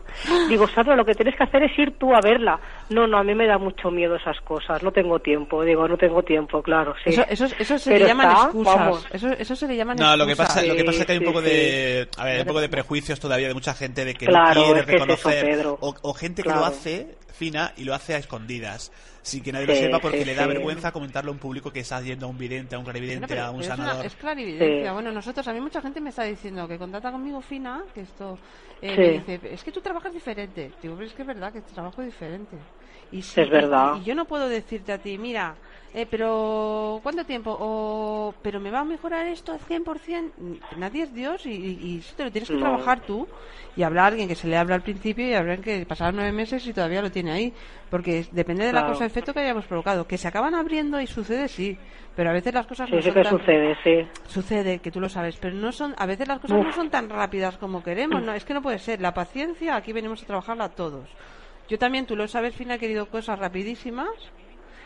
Digo, 0.49 0.67
Sandra, 0.67 0.95
lo 0.95 1.05
que 1.05 1.13
tienes 1.13 1.35
que 1.35 1.43
hacer 1.43 1.61
es 1.63 1.77
ir 1.77 1.93
tú 1.99 2.15
a 2.15 2.19
verla. 2.19 2.59
No, 2.89 3.05
no, 3.05 3.17
a 3.19 3.23
mí 3.23 3.35
me 3.35 3.45
da 3.45 3.57
mucho 3.59 3.91
miedo 3.91 4.15
esas 4.15 4.41
cosas. 4.41 4.81
No 4.81 4.91
tengo 4.91 5.19
tiempo. 5.19 5.63
Digo, 5.63 5.87
no 5.87 5.97
tengo 5.97 6.23
tiempo, 6.23 6.63
claro, 6.63 6.95
sí. 7.03 7.11
Eso, 7.11 7.23
eso, 7.29 7.45
eso 7.59 7.77
se 7.77 7.91
Pero 7.91 8.03
le 8.05 8.09
llaman 8.09 8.31
está, 8.31 8.43
excusas. 8.45 8.75
vamos. 8.75 9.07
Eso, 9.11 9.27
eso 9.29 9.55
se 9.55 9.67
le 9.67 9.75
llaman 9.77 9.97
No, 9.97 10.17
lo 10.17 10.25
que 10.25 10.35
pasa, 10.35 10.61
lo 10.63 10.73
que 10.73 10.79
Sí, 10.79 10.85
pasa 10.85 10.99
es 11.01 11.05
que 11.05 11.11
hay 11.11 11.17
un 11.19 11.25
poco 11.25 11.41
sí. 11.41 11.47
de, 11.49 12.07
a 12.17 12.25
ver, 12.25 12.39
un 12.41 12.47
poco 12.47 12.61
de 12.61 12.69
prejuicios 12.69 13.19
todavía 13.19 13.47
de 13.49 13.53
mucha 13.53 13.73
gente 13.75 14.03
de 14.03 14.15
que 14.15 14.25
Claro, 14.25 14.59
no 14.59 14.65
quiere 14.65 14.79
es 14.79 14.85
que 14.87 14.95
es 14.95 15.01
eso, 15.01 15.05
reconocer 15.05 15.45
Pedro. 15.45 15.77
o, 15.79 15.93
o 16.01 16.13
gente 16.15 16.41
que 16.41 16.47
Claro. 16.49 16.61
lo 16.61 16.65
hace 16.67 17.15
fina 17.37 17.71
y 17.77 17.83
lo 17.83 17.93
hace 17.93 18.15
a 18.15 18.17
escondidas, 18.17 18.91
sin 19.21 19.43
que 19.43 19.51
nadie 19.51 19.67
lo 19.67 19.75
sepa 19.75 19.99
porque 19.99 20.19
sí, 20.19 20.25
le 20.25 20.35
da 20.35 20.43
sí. 20.43 20.49
vergüenza 20.49 20.91
comentarlo 20.91 21.31
a 21.31 21.33
un 21.33 21.39
público 21.39 21.71
que 21.71 21.81
está 21.81 22.01
yendo 22.01 22.25
a 22.25 22.29
un 22.29 22.37
vidente, 22.37 22.75
a 22.75 22.79
un 22.79 22.83
clarividente, 22.85 23.27
pero- 23.27 23.43
a 23.43 23.51
un 23.51 23.61
es, 23.61 23.67
una- 23.67 23.75
sanador. 23.77 24.05
es 24.05 24.15
clarividencia. 24.15 24.89
Sí. 24.89 24.93
Bueno, 24.93 25.11
nosotros, 25.11 25.47
a 25.47 25.53
mí 25.53 25.61
mucha 25.61 25.81
gente 25.81 26.01
me 26.01 26.09
está 26.09 26.23
diciendo 26.23 26.67
que 26.67 26.77
contacta 26.77 27.11
conmigo 27.11 27.39
Fina, 27.41 27.83
que 27.93 28.01
esto 28.01 28.37
eh, 28.81 28.91
Sí. 28.93 28.99
me 29.01 29.37
dice, 29.37 29.53
es 29.53 29.63
que 29.63 29.71
tú 29.71 29.81
trabajas 29.81 30.13
diferente. 30.13 30.71
Digo, 30.81 30.95
pero 30.95 31.07
es 31.07 31.13
que 31.13 31.21
es 31.23 31.27
verdad 31.27 31.51
que 31.53 31.61
trabajo 31.61 32.01
diferente. 32.01 32.57
Y 33.11 33.21
si- 33.21 33.39
Es 33.41 33.49
verdad. 33.49 33.95
Y, 33.97 34.01
y 34.01 34.03
yo 34.03 34.15
no 34.15 34.25
puedo 34.25 34.47
decirte 34.49 34.91
a 34.91 34.97
ti, 34.97 35.17
mira, 35.17 35.55
eh, 35.93 36.05
pero 36.05 36.99
¿cuánto 37.01 37.23
tiempo? 37.25 37.55
O, 37.59 38.35
pero 38.41 38.59
me 38.59 38.69
va 38.69 38.81
a 38.81 38.83
mejorar 38.83 39.25
esto 39.27 39.53
al 39.53 39.59
100%. 39.61 40.31
Nadie 40.77 41.03
es 41.03 41.13
Dios 41.13 41.45
y, 41.45 41.51
y- 41.51 41.97
eso 41.99 42.13
te 42.17 42.25
lo 42.25 42.31
tienes 42.31 42.49
que 42.49 42.55
No. 42.55 42.61
trabajar 42.61 42.99
tú. 43.01 43.27
Y 43.77 43.83
hablar 43.83 44.03
a 44.05 44.07
alguien 44.07 44.27
que 44.27 44.35
se 44.35 44.47
le 44.47 44.57
habla 44.57 44.75
al 44.75 44.81
principio 44.83 45.25
y 45.27 45.33
hablar 45.33 45.59
que 45.61 45.85
pasaron 45.85 46.17
nueve 46.17 46.31
meses 46.33 46.65
y 46.67 46.73
todavía 46.73 47.01
lo 47.01 47.09
tiene 47.11 47.26
ahí. 47.29 47.53
Porque 47.89 48.25
depende 48.31 48.65
de 48.65 48.73
la 48.73 48.81
Claro. 48.81 48.93
cosa 48.93 49.05
efecto 49.05 49.33
que 49.33 49.39
hayamos 49.39 49.65
provocado. 49.65 50.05
Que 50.07 50.17
se 50.17 50.27
acaban 50.27 50.55
abriendo 50.55 50.99
y 50.99 51.07
sucede, 51.07 51.47
sí. 51.47 51.77
Pero 52.15 52.29
a 52.31 52.33
veces 52.33 52.53
las 52.53 52.65
cosas 52.67 52.89
Sí, 52.89 52.95
no 52.95 53.01
son 53.01 53.13
que 53.13 53.23
tan- 53.23 53.37
sucede, 53.39 53.77
sí. 53.83 54.07
Sucede, 54.27 54.79
que 54.79 54.91
tú 54.91 54.99
lo 54.99 55.07
sabes, 55.07 55.37
pero 55.37 55.55
no 55.55 55.71
son, 55.71 55.93
a 55.97 56.05
veces 56.05 56.27
las 56.27 56.39
cosas 56.39 56.57
Uf. 56.59 56.65
no 56.65 56.73
son 56.73 56.89
tan 56.89 57.09
rápidas 57.09 57.57
como 57.57 57.83
queremos, 57.83 58.21
no, 58.23 58.33
es 58.33 58.43
que 58.43 58.53
no 58.53 58.61
puede 58.61 58.79
ser. 58.79 58.99
La 59.01 59.13
paciencia, 59.13 59.75
aquí 59.75 59.93
venimos 59.93 60.23
a 60.23 60.25
trabajarla 60.25 60.69
todos. 60.69 61.07
Yo 61.69 61.77
también, 61.77 62.05
tú 62.05 62.15
lo 62.15 62.27
sabes, 62.27 62.55
Fina, 62.55 62.75
he 62.75 62.79
querido 62.79 63.05
cosas 63.07 63.37
rapidísimas, 63.39 64.09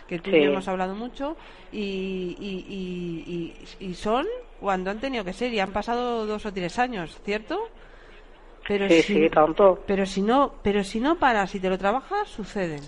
que 0.08 0.20
tú 0.20 0.30
y 0.32 0.44
yo 0.44 0.52
hemos 0.52 0.68
hablado 0.68 0.94
mucho, 0.94 1.38
y, 1.72 2.36
y, 2.40 3.54
y- 3.80 3.86
y 3.90 3.94
son 3.94 4.26
cuando 4.60 4.92
han 4.92 5.00
tenido 5.00 5.24
que 5.24 5.32
ser, 5.34 5.54
y 5.54 5.60
han 5.60 5.72
pasado 5.72 6.26
dos 6.26 6.46
o 6.46 6.52
tres 6.54 6.78
años, 6.80 7.18
¿cierto? 7.24 7.60
Pero 8.72 8.88
Sí, 8.88 9.02
si, 9.02 9.14
sí, 9.16 9.30
tanto. 9.30 9.84
pero 9.86 10.06
si 10.06 10.22
no, 10.22 10.54
pero 10.64 10.82
si 10.82 11.02
no 11.02 11.18
paras 11.20 11.54
y 11.56 11.60
te 11.60 11.70
lo 11.70 11.78
trabajas, 11.78 12.30
suceden. 12.30 12.80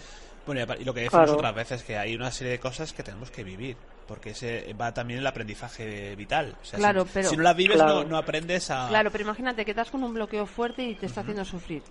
Bueno, 0.45 0.61
y 0.79 0.85
lo 0.85 0.93
que 0.93 1.01
decimos 1.01 1.25
Claro. 1.25 1.33
otras 1.33 1.55
veces, 1.55 1.83
que 1.83 1.97
hay 1.97 2.15
una 2.15 2.31
serie 2.31 2.51
de 2.53 2.59
cosas 2.59 2.93
que 2.93 3.03
tenemos 3.03 3.31
que 3.31 3.43
vivir, 3.43 3.75
porque 4.07 4.29
ese 4.29 4.73
va 4.79 4.93
también 4.93 5.19
el 5.19 5.27
aprendizaje 5.27 6.15
vital. 6.15 6.55
O 6.61 6.65
sea, 6.65 6.79
Claro, 6.79 7.03
si, 7.03 7.09
pero- 7.13 7.29
si 7.29 7.35
no 7.35 7.43
las 7.43 7.55
vives, 7.57 7.75
Claro. 7.75 7.95
no, 8.03 8.11
no 8.11 8.17
aprendes 8.17 8.71
a... 8.71 8.87
Claro, 8.87 9.11
pero 9.11 9.25
imagínate 9.25 9.65
que 9.65 9.71
estás 9.71 9.91
con 9.91 10.01
un 10.05 10.13
bloqueo 10.13 10.45
fuerte 10.45 10.83
y 10.83 10.95
te 10.95 11.05
está 11.07 11.19
haciendo 11.19 11.43
sufrir. 11.43 11.83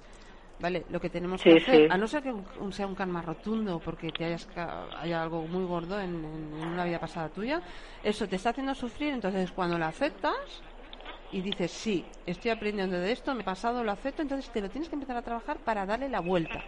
¿Vale? 0.59 0.85
Lo 0.91 1.01
que 1.01 1.11
tenemos 1.11 1.41
Sí, 1.43 1.51
que 1.51 1.57
hacer, 1.61 1.77
sí. 1.77 1.89
a 1.91 1.99
no 1.99 2.07
ser 2.07 2.23
que 2.23 2.33
un- 2.33 2.73
sea 2.73 2.87
un 2.87 2.95
karma 2.95 3.21
rotundo 3.21 3.79
porque 3.85 4.11
te 4.11 4.25
hayas 4.25 4.47
ca- 4.47 4.85
haya 5.01 5.21
algo 5.23 5.43
muy 5.49 5.65
gordo 5.67 5.99
en, 6.01 6.25
en- 6.25 6.61
en 6.63 6.69
una 6.69 6.85
vida 6.85 6.99
pasada 7.01 7.29
tuya, 7.29 7.61
eso 8.03 8.27
te 8.29 8.37
está 8.37 8.51
haciendo 8.51 8.75
sufrir, 8.75 9.13
entonces 9.13 9.51
cuando 9.51 9.77
lo 9.77 9.85
aceptas 9.87 10.37
y 11.33 11.41
dices, 11.41 11.71
sí, 11.71 12.05
estoy 12.27 12.51
aprendiendo 12.51 12.99
de 12.99 13.11
esto, 13.11 13.35
me 13.35 13.41
he 13.41 13.45
pasado, 13.45 13.83
lo 13.83 13.91
acepto, 13.91 14.23
entonces 14.23 14.51
te 14.53 14.61
lo 14.61 14.69
tienes 14.69 14.89
que 14.89 14.95
empezar 14.95 15.17
a 15.17 15.23
trabajar 15.23 15.57
para 15.65 15.87
darle 15.87 16.09
la 16.09 16.21
vuelta. 16.21 16.63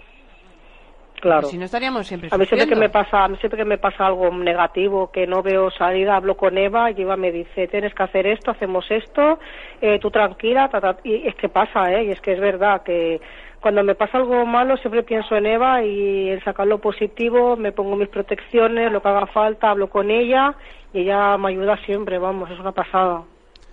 Claro. 1.20 1.48
Si 1.48 1.56
no 1.56 1.64
estaríamos 1.64 2.06
siempre 2.06 2.28
A 2.32 2.36
mí 2.36 2.44
siempre 2.44 2.68
que 2.68 2.74
me 2.74 2.90
pasa, 2.90 3.24
a 3.24 3.28
mí 3.28 3.36
siempre 3.38 3.58
que 3.58 3.64
me 3.64 3.78
pasa 3.78 4.06
algo 4.06 4.30
negativo, 4.30 5.10
que 5.10 5.26
no 5.26 5.42
veo 5.42 5.70
salida, 5.70 6.16
hablo 6.16 6.36
con 6.36 6.58
Eva 6.58 6.90
y 6.90 7.00
Eva 7.00 7.16
me 7.16 7.30
dice, 7.30 7.68
tienes 7.68 7.94
que 7.94 8.02
hacer 8.02 8.26
esto, 8.26 8.50
hacemos 8.50 8.90
esto, 8.90 9.38
eh, 9.80 9.98
tú 10.00 10.10
tranquila, 10.10 10.68
ta, 10.68 10.80
ta", 10.80 10.96
y 11.02 11.26
es 11.26 11.34
que 11.36 11.48
pasa, 11.48 11.92
¿eh? 11.92 12.04
Y 12.04 12.10
es 12.10 12.20
que 12.20 12.32
es 12.32 12.40
verdad 12.40 12.82
que 12.82 13.20
cuando 13.60 13.82
me 13.82 13.94
pasa 13.94 14.18
algo 14.18 14.44
malo 14.44 14.76
siempre 14.76 15.02
pienso 15.02 15.34
en 15.36 15.46
Eva 15.46 15.82
y 15.82 16.28
en 16.28 16.44
sacar 16.44 16.66
lo 16.66 16.78
positivo, 16.78 17.56
me 17.56 17.72
pongo 17.72 17.96
mis 17.96 18.08
protecciones, 18.08 18.92
lo 18.92 19.00
que 19.00 19.08
haga 19.08 19.26
falta, 19.26 19.70
hablo 19.70 19.88
con 19.88 20.10
ella 20.10 20.54
y 20.92 21.00
ella 21.00 21.38
me 21.38 21.48
ayuda 21.48 21.78
siempre, 21.86 22.18
vamos, 22.18 22.50
es 22.50 22.58
una 22.58 22.72
pasada. 22.72 23.22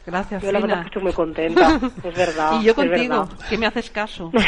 Gracias, 0.06 0.42
Yo 0.42 0.52
la 0.52 0.60
verdad 0.60 0.76
Fina. 0.78 0.82
que 0.84 0.88
estoy 0.88 1.04
muy 1.04 1.14
contenta, 1.14 1.80
es 2.04 2.16
verdad. 2.16 2.60
Y 2.60 2.64
yo 2.66 2.74
contigo, 2.76 3.28
verdad. 3.28 3.48
que 3.50 3.58
me 3.58 3.66
haces 3.68 3.90
caso. 3.92 4.32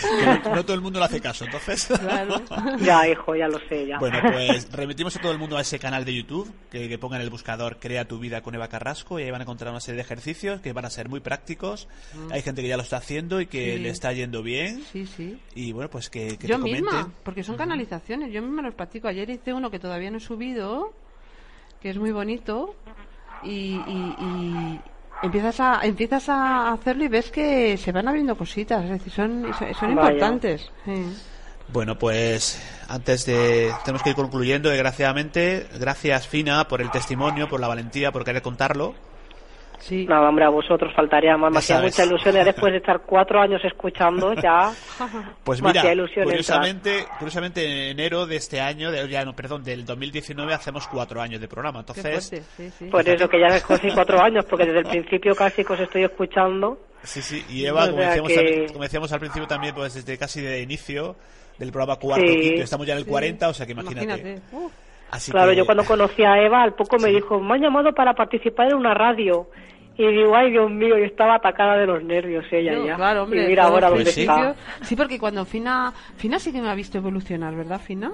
que 0.00 0.26
no, 0.48 0.54
no 0.56 0.64
todo 0.64 0.74
el 0.74 0.80
mundo 0.80 0.98
le 0.98 1.04
hace 1.04 1.20
caso, 1.20 1.44
entonces... 1.44 1.86
Claro. 1.86 2.42
Ya, 2.80 3.06
hijo, 3.08 3.34
ya 3.36 3.46
lo 3.48 3.58
sé, 3.68 3.86
ya. 3.86 3.98
Bueno, 3.98 4.18
pues 4.22 4.70
remitimos 4.72 5.14
a 5.16 5.20
todo 5.20 5.30
el 5.32 5.38
mundo 5.38 5.56
a 5.56 5.60
ese 5.60 5.78
canal 5.78 6.04
de 6.04 6.14
YouTube, 6.14 6.52
que, 6.70 6.88
que 6.88 6.98
pongan 6.98 7.20
en 7.20 7.24
el 7.26 7.30
buscador 7.30 7.78
Crea 7.78 8.06
tu 8.06 8.18
vida 8.18 8.42
con 8.42 8.54
Eva 8.54 8.68
Carrasco 8.68 9.20
y 9.20 9.22
ahí 9.22 9.30
van 9.30 9.40
a 9.40 9.44
encontrar 9.44 9.70
una 9.70 9.80
serie 9.80 9.96
de 9.96 10.02
ejercicios 10.02 10.60
que 10.60 10.72
van 10.72 10.84
a 10.84 10.90
ser 10.90 11.08
muy 11.08 11.20
prácticos. 11.20 11.86
Hay 12.32 12.42
gente 12.42 12.60
que 12.62 12.68
ya 12.68 12.76
lo 12.76 12.82
está 12.82 12.96
haciendo 12.96 13.40
y 13.40 13.46
que 13.46 13.74
Mm. 13.74 13.76
Sí. 13.76 13.82
le 13.82 13.88
está 13.90 14.12
yendo 14.12 14.42
bien. 14.42 14.82
Sí, 14.92 15.06
sí. 15.06 15.38
Y 15.54 15.72
bueno, 15.72 15.88
pues 15.90 16.10
que, 16.10 16.36
que 16.38 16.46
yo 16.48 16.56
te 16.56 16.60
comenten. 16.62 16.84
misma, 16.84 17.10
porque 17.22 17.42
son 17.44 17.56
canalizaciones, 17.56 18.32
yo 18.32 18.42
misma 18.42 18.62
los 18.62 18.74
practico. 18.74 19.06
Ayer 19.08 19.30
hice 19.30 19.52
uno 19.54 19.70
que 19.70 19.78
todavía 19.78 20.10
no 20.10 20.16
he 20.18 20.20
subido, 20.20 20.92
que 21.80 21.90
es 21.90 21.96
muy 21.98 22.10
bonito, 22.10 22.74
y, 23.44 23.84
y- 23.86 24.14
y 24.18 24.80
empiezas 25.22 25.60
a 25.60 25.80
empiezas 25.84 26.28
a 26.28 26.72
hacerlo 26.72 27.04
y 27.04 27.08
ves 27.08 27.30
que 27.30 27.76
se 27.76 27.92
van 27.92 28.08
abriendo 28.08 28.36
cositas, 28.36 28.84
es 28.84 28.90
decir, 28.90 29.12
son, 29.12 29.46
son 29.78 29.90
importantes. 29.90 30.70
sí. 30.84 30.92
Bueno, 31.72 31.98
pues 31.98 32.60
antes 32.88 33.24
de... 33.24 33.74
Tenemos 33.82 34.02
que 34.02 34.10
ir 34.10 34.16
concluyendo, 34.16 34.68
desgraciadamente. 34.68 35.66
Gracias, 35.80 36.28
Fina, 36.28 36.68
por 36.68 36.82
el 36.82 36.90
testimonio, 36.90 37.48
por 37.48 37.58
la 37.58 37.68
valentía, 37.68 38.12
por 38.12 38.22
querer 38.24 38.42
contarlo. 38.42 38.94
Sí. 39.78 40.06
No, 40.08 40.20
hombre, 40.28 40.44
a 40.44 40.48
vosotros 40.48 40.92
faltaría 40.94 41.36
más. 41.36 41.52
Me 41.52 41.58
hacía 41.58 41.80
mucha 41.80 42.04
ilusión 42.04 42.34
ya 42.34 42.44
después 42.44 42.72
de 42.72 42.78
estar 42.78 43.02
cuatro 43.02 43.40
años 43.40 43.60
escuchando, 43.64 44.32
ya 44.34 44.72
Pues 45.44 45.60
mira, 45.62 45.82
curiosamente, 46.22 47.04
curiosamente 47.18 47.64
en 47.64 47.98
enero 47.98 48.26
de 48.26 48.36
este 48.36 48.60
año, 48.60 48.90
de, 48.90 49.08
ya 49.08 49.24
no, 49.24 49.34
perdón, 49.34 49.62
del 49.64 49.84
2019 49.84 50.54
hacemos 50.54 50.86
cuatro 50.88 51.20
años 51.20 51.40
de 51.40 51.48
programa. 51.48 51.80
Entonces, 51.80 52.28
fuerte, 52.30 52.42
sí, 52.56 52.70
sí. 52.78 52.84
Por 52.86 53.08
eso 53.08 53.28
que 53.28 53.40
ya 53.40 53.60
casi 53.60 53.90
cuatro 53.90 54.20
años, 54.22 54.44
porque 54.48 54.64
desde 54.66 54.78
el 54.80 54.86
principio 54.86 55.34
casi 55.34 55.64
que 55.64 55.72
os 55.72 55.80
estoy 55.80 56.04
escuchando. 56.04 56.78
sí, 57.02 57.20
sí. 57.20 57.44
Y 57.50 57.66
Eva, 57.66 57.84
O 57.84 57.90
como, 57.90 58.00
decíamos, 58.02 58.28
que- 58.28 58.34
también- 58.36 58.68
como 58.68 58.82
decíamos 58.84 59.12
al 59.12 59.20
principio 59.20 59.46
también, 59.46 59.74
pues 59.74 59.94
desde 59.94 60.16
casi 60.18 60.40
de 60.40 60.62
inicio 60.62 61.16
del 61.58 61.70
programa 61.70 61.96
cuarto, 62.00 62.26
Sí. 62.26 62.40
quinto, 62.40 62.62
estamos 62.62 62.86
ya 62.86 62.94
en 62.94 62.98
el 63.00 63.04
Sí. 63.04 63.10
40, 63.10 63.48
o 63.48 63.54
sea 63.54 63.66
que 63.66 63.72
imagínate. 63.72 64.40
Así 65.14 65.30
Claro, 65.30 65.50
que- 65.50 65.56
yo 65.56 65.64
cuando 65.64 65.84
conocí 65.84 66.24
a 66.24 66.40
Eva, 66.42 66.62
al 66.62 66.74
poco 66.74 66.96
me 66.98 67.08
Sí. 67.10 67.14
dijo, 67.14 67.38
me 67.40 67.54
han 67.54 67.60
llamado 67.62 67.92
para 67.92 68.14
participar 68.14 68.68
en 68.68 68.74
una 68.74 68.94
radio. 68.94 69.46
Y 69.96 70.04
digo, 70.08 70.34
ay 70.34 70.50
Dios 70.50 70.68
mío, 70.72 70.98
y 70.98 71.04
estaba 71.04 71.36
atacada 71.36 71.76
de 71.76 71.86
los 71.86 72.02
nervios 72.02 72.44
ella 72.50 72.72
Yo, 72.74 72.84
ya. 72.84 72.96
claro, 72.96 73.22
hombre, 73.22 73.44
y 73.44 73.46
mira 73.46 73.64
ahora 73.66 73.88
dónde 73.90 74.02
Pues 74.04 74.14
sí. 74.16 74.22
está. 74.22 74.56
Sí, 74.82 74.96
porque 74.96 75.20
cuando 75.20 75.44
Fina, 75.44 75.92
Fina 76.16 76.40
sí 76.40 76.52
que 76.52 76.60
me 76.60 76.68
ha 76.68 76.74
visto 76.74 76.98
evolucionar, 76.98 77.54
¿verdad, 77.54 77.80
Fina? 77.80 78.10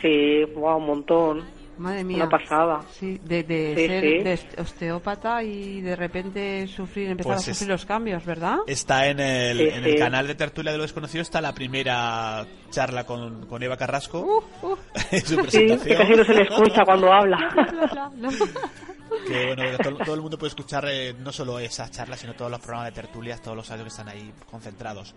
Sí, 0.00 0.44
wow, 0.54 0.76
un 0.76 0.86
montón. 0.86 1.42
Madre 1.78 2.04
mía. 2.04 2.16
Una 2.16 2.28
pasada. 2.30 2.80
Sí, 2.90 3.20
de, 3.22 3.42
de 3.42 3.74
Sí, 3.76 3.86
ser 3.86 4.02
sí. 4.02 4.18
de 4.54 4.60
osteópata 4.62 5.42
y 5.42 5.80
de 5.82 5.94
repente 5.96 6.66
sufrir, 6.68 7.10
empezar 7.10 7.34
Pues 7.34 7.48
a 7.48 7.50
es- 7.50 7.56
sufrir 7.58 7.70
los 7.70 7.84
cambios, 7.84 8.24
¿verdad? 8.24 8.58
Está 8.66 9.08
en 9.08 9.20
el, 9.20 9.58
Sí, 9.58 9.68
en 9.68 9.84
el 9.84 9.98
canal 9.98 10.26
de 10.26 10.34
Tertulia 10.34 10.72
de 10.72 10.78
lo 10.78 10.82
Desconocido, 10.84 11.20
está 11.22 11.40
la 11.40 11.52
primera 11.54 12.46
charla 12.70 13.04
con, 13.04 13.46
con 13.46 13.62
Eva 13.62 13.76
Carrasco. 13.76 14.42
Uh, 14.62 14.66
uh. 14.66 14.76
su 15.10 15.26
Sí, 15.26 15.36
presentación. 15.36 15.80
que 15.80 15.96
casi 15.96 16.12
no 16.12 16.24
se 16.24 16.34
le 16.34 16.42
escucha 16.42 16.84
cuando 16.84 17.12
habla. 17.12 17.38
Que 19.26 19.46
bueno, 19.46 19.62
que 19.76 19.82
todo, 19.82 19.96
todo 20.04 20.14
el 20.14 20.20
mundo 20.20 20.38
puede 20.38 20.48
escuchar 20.50 20.84
eh, 20.88 21.14
no 21.18 21.32
solo 21.32 21.58
esas 21.58 21.90
charlas, 21.90 22.20
sino 22.20 22.34
todos 22.34 22.50
los 22.50 22.60
programas 22.60 22.94
de 22.94 23.00
tertulias, 23.02 23.40
todos 23.42 23.56
los 23.56 23.70
audios 23.70 23.84
que 23.84 23.88
están 23.90 24.08
ahí 24.08 24.32
concentrados. 24.50 25.14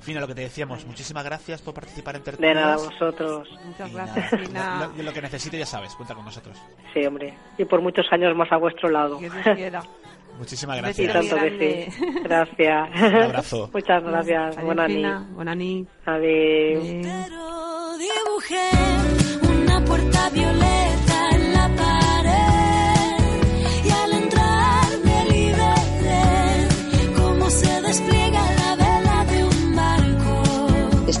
Fina, 0.00 0.20
lo 0.20 0.26
que 0.26 0.34
te 0.34 0.42
decíamos, 0.42 0.84
muchísimas 0.86 1.24
gracias 1.24 1.62
por 1.62 1.74
participar 1.74 2.16
en 2.16 2.22
De 2.22 2.24
tertulias. 2.24 2.54
nada, 2.54 2.76
vosotros. 2.76 3.48
Muchas 3.64 3.90
Y 3.90 3.94
gracias, 3.94 4.32
nada, 4.32 4.46
Fina. 4.46 4.90
Lo, 4.96 5.02
lo 5.02 5.12
que 5.12 5.22
necesites 5.22 5.60
ya 5.60 5.66
sabes, 5.66 5.94
cuenta 5.94 6.14
con 6.14 6.24
nosotros. 6.24 6.56
Sí, 6.94 7.04
hombre. 7.06 7.36
Y 7.58 7.64
por 7.64 7.80
muchos 7.80 8.06
años 8.12 8.36
más 8.36 8.50
a 8.52 8.56
vuestro 8.56 8.88
lado. 8.90 9.18
Que 9.18 9.30
Dios 9.30 9.44
quiera. 9.56 9.82
Muchísimas 10.38 10.76
gracias. 10.76 11.12
tanto 11.14 11.36
que 11.36 11.88
sí. 11.90 12.06
Gracias. 12.24 12.88
Un 12.94 13.22
abrazo. 13.22 13.70
Muchas 13.72 14.02
gracias. 14.02 14.56
Adiós, 14.56 14.64
Buena 14.66 14.86
Fina. 14.86 15.18
nit. 15.20 15.28
Buena 15.30 15.54
nit. 15.54 15.88
Adiós. 16.04 16.84
Adiós. 20.26 20.55